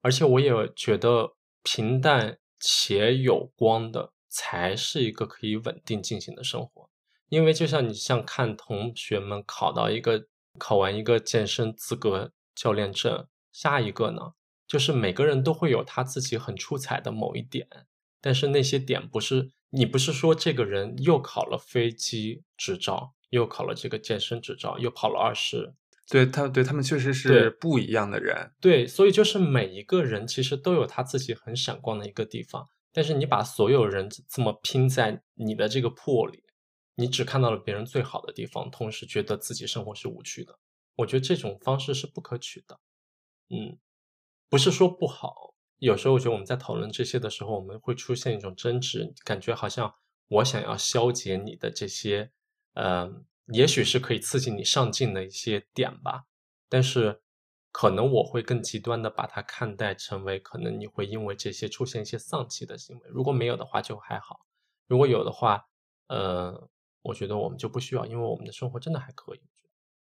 [0.00, 6.88] 而且我也觉得平淡且有光的才是一个可以稳定进行的生活。
[7.28, 10.26] 因为就像你像看同学们考到一个
[10.58, 14.32] 考完一个健身资格教练证，下一个呢，
[14.66, 17.68] 就是每个人都会有他自己很出彩的某一点，
[18.22, 25.74] 但是那些点不是你不是说这个人又考了飞机执照，又考了这个健身执照，又跑了二十，
[26.08, 28.52] 对他，对他们确实是不一样的人。
[28.60, 36.44] 对，所以就是每一个人其实都有他自己很闪光的一个地方，但是你把所有人这么拼在你的这个破里，
[36.96, 40.58] 你只看到了别人最好的地方，同时觉得自己生活是无趣的。
[40.96, 42.78] 我觉得这种方式是不可取的。
[43.50, 43.78] 嗯，
[44.48, 49.94] 不是说不好，有时候我觉得我们在讨论这些的时候，我们会出现一种争执，感觉好像
[50.28, 52.30] 我想要消解你的这些，
[52.74, 53.10] 呃，
[53.52, 56.24] 也许是可以刺激你上进的一些点吧，
[56.68, 57.20] 但是
[57.70, 63.02] 可能我会更极端的把它看待成为，可能你会因为这些出现一些丧气的行为。
[63.08, 64.46] 如果没有的话就还好，
[64.86, 65.66] 如果有的话，
[66.08, 66.70] 呃，
[67.02, 69.40] 我觉得我们就不需要，因为我们的生活真的还可以。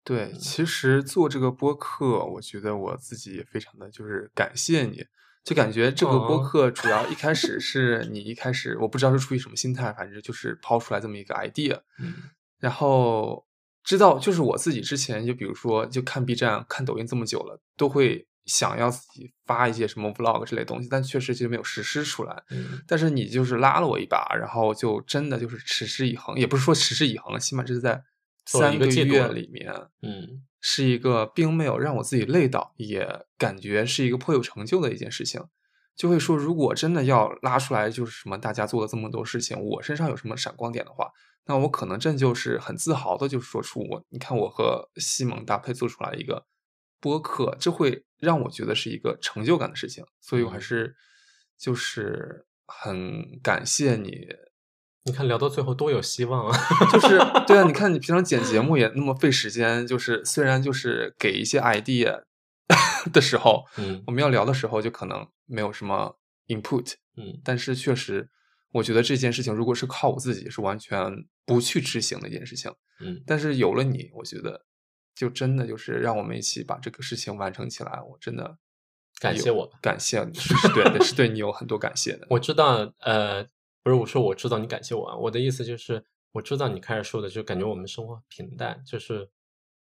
[0.03, 0.33] 对，嗯。
[0.37, 5.05] 其实做这个播客，我觉得我自己也非常的就是感谢你，
[5.43, 6.43] 就感觉这个播哦。
[6.43, 12.13] 客主要一开始是你一开始我不知道是出于什么心态，反正就是抛出来这么一个 idea，嗯
[12.61, 13.45] 然后
[13.83, 22.43] 知道就是我自己之前就比如说就看 B 站、看抖音这么久了，都会想要自己发一些什么 vlog 之类的东西，但确实就没有实施出来。
[22.51, 28.01] 嗯但是你就是拉了我一把，然后就真的就是持之以恒，也不是说持之以恒，起码这是在
[28.45, 35.43] 三个月里面，嗯是一个并没有让我自己累到，也感觉是一个颇有成就的一件事情。
[35.95, 41.11] 就会说，如果真的要拉出来，就是什么大家做了这么多事情，我身上有什么闪光点的话，
[41.45, 46.45] 那我可能真就是很自豪的，就是说出我，你看我和西蒙搭配做出来一个
[46.99, 50.05] 播客，这会让我觉得是一个成就感的事情。
[50.19, 50.95] 所以我还嗯是
[51.57, 54.27] 就是很感谢你，
[55.03, 56.57] 你看聊到最后多有希望啊！
[56.93, 62.21] 就是 对啊，你看你平常剪节目也那么费时间，就是虽然就是给一些 idea
[63.11, 68.29] 的时候，嗯我们要聊的时候就可能没有什么 input，嗯但是确实，
[68.71, 72.71] 我觉得这件事情如果是靠我自己，是完全不去执行的一件事情。
[72.99, 74.65] 嗯但是有了你，我觉得
[75.15, 78.01] 就真的就是让我们一起把这个事情完成起来。
[78.01, 78.57] 我真的
[79.19, 82.27] 感谢我感谢你，是是对的，是对你有很多感谢的。
[82.29, 83.43] 我知道，呃，
[83.83, 89.29] 不是我说我知道你感谢我啊，我的意思就是我知道你开始说的，就感觉我们生活平淡，就是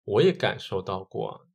[0.06, 1.48] 我也感受到过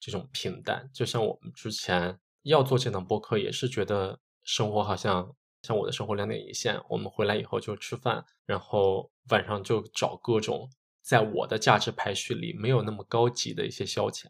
[0.00, 0.90] 这种平淡。
[0.92, 6.80] 就像我们之前要做这档播客，也是觉得生活好像像我的生活两点一线。
[6.88, 10.68] 我们回来以后就吃饭，然后晚上就找各种
[11.00, 14.26] 在我的价值排序里没有那么高级的一些消遣。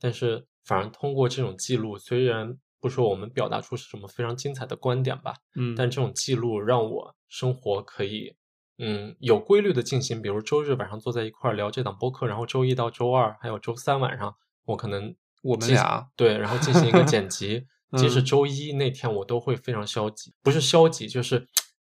[0.00, 8.36] 但是反而通过这种记录，虽然不说我们表达出是什么非常精彩的观点吧，嗯，但这种记录让我生活可以。
[8.78, 14.36] 嗯，有规律的进行，比如周日晚上坐在一块儿聊这档播客，然后周一到周二还有周三晚上，
[14.66, 17.66] 我可能我们俩对，然后进行一个剪辑。
[17.96, 21.46] 即使周一那天我都会非常消极，不是消极，就是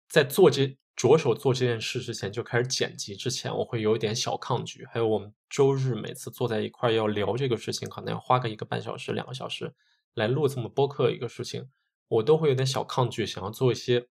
[0.09, 4.85] 在做这着手做这件事之前就开始剪辑之前，我会有一点小抗拒。
[4.87, 9.75] 还有我们周日每次坐在一块儿要聊这个事情，可能要花个一个半小时、两个小时
[10.15, 11.69] 来录这么播客一个事情，
[12.09, 14.07] 我都会有点小抗拒，想要做一些。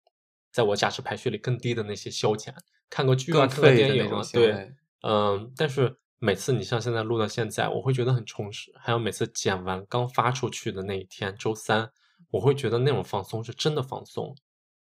[0.51, 2.53] 在我价值排序里更低的那些消遣，
[2.89, 8.73] 看个剧啊，看个电影啊，对，嗯，但是每次你像现在录到现在，我会觉得很充实。
[8.79, 11.91] 还有每次剪完刚发出去的那一天，周三，
[12.31, 14.35] 我会觉得那种放松是真的放松。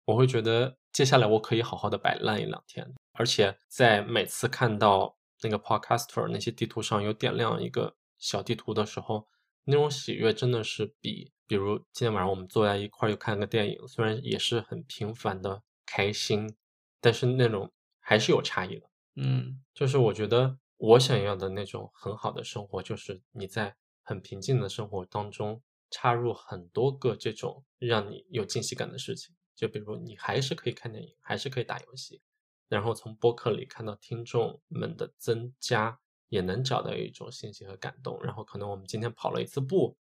[0.05, 2.95] 我会觉得接下来我可以好好的摆烂一两天。
[3.15, 9.27] 而且在每次看到那个 Podcaster 那些地图上有点亮一个小地图的时候，
[9.65, 11.33] 那种喜悦真的是比。
[11.49, 16.57] 比如今天晚上我们坐在一块儿又看个电影，虽然也是很平凡的开心，
[17.01, 18.89] 但是那种还是有差异的。
[19.17, 29.35] 嗯，就是我觉得我想要的那种很好的生活，就是你在很平静的生活当中插入很多个这种让你有惊喜感的事情。
[29.55, 32.21] 就比如你还是可以看电影，还是可以打游戏，
[32.69, 35.99] 然后从播客里看到听众们的增加，
[36.29, 38.23] 也能找到一种信息和感动。
[38.23, 39.97] 然后可能我们今天跑了一次步。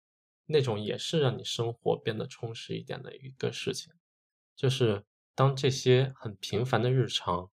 [0.46, 3.94] 那种也是让你生活变得充实一点的一个事情，
[4.54, 5.02] 就是
[5.34, 7.50] 当这些很平凡的日常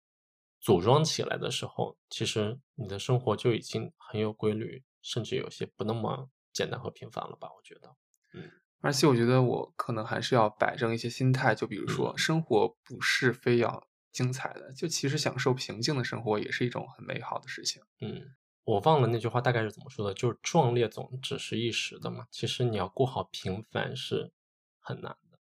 [0.60, 7.48] 组装起来的时候，其实你的生活就已经很有规律，甚至有些不那么简单和平凡了吧？
[7.56, 7.96] 我觉得，
[8.34, 8.50] 嗯，
[8.80, 18.36] 而且我觉得我可能还是要摆正一些心态，就比如说，生活不是非要精彩的，就其实享受平静的生活也是一种很美好的事情，嗯。
[18.64, 22.28] 我忘了那句话大概是怎么说的，就是壮烈总只是一时的嘛。
[22.30, 24.32] 其实你要过好平凡是
[24.78, 25.38] 很难的。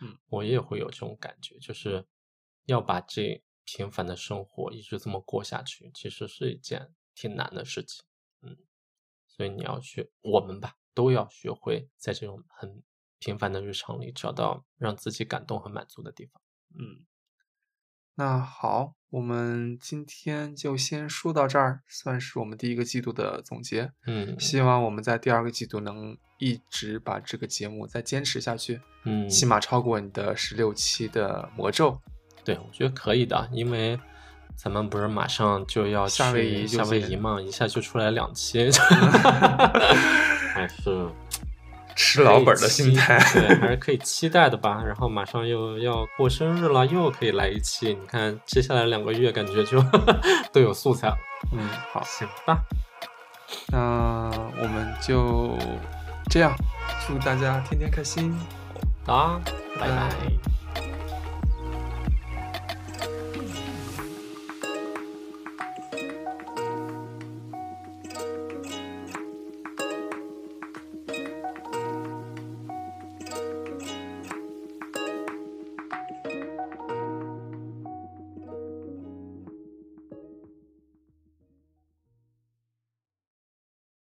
[0.00, 2.04] 嗯，我也会有这种感觉，就是
[2.64, 8.04] 要把这平凡的生活一直这么过下去，其实是一件挺难的事情。
[8.42, 8.56] 嗯，
[9.26, 12.82] 所以你要学，我们吧都要学会在这种很
[13.18, 16.42] 平凡的日常里找到让自己感动和满足的地方。
[16.74, 17.04] 嗯。
[18.16, 23.92] 那好，我们今天就先说到这儿，算是我们第一个季度的总结。
[24.06, 28.80] 嗯，希望我们在第二个季度能一直把这个节目再坚持下去。
[29.04, 32.00] 嗯，起码超过你的十六期的魔咒。
[32.44, 33.98] 对，我觉得可以的，因为
[34.54, 38.70] 咱们不是马上就要夏威夷夏威夷嘛，一下就出来两期，
[40.54, 41.08] 还 是。
[41.96, 44.82] 吃老本的心态，对，还是可以期待的吧。
[44.84, 47.94] 然后马上又要过生日了，又可以来一期。
[47.94, 49.80] 你看，接下来两个月感觉就
[50.52, 51.16] 都有素材了。
[51.52, 52.58] 嗯，好，行吧。
[53.68, 54.28] 那
[54.60, 55.56] 我们就
[56.28, 56.52] 这样，
[57.06, 58.36] 祝大家天天开心。
[59.06, 59.40] 好，
[59.78, 60.10] 拜拜。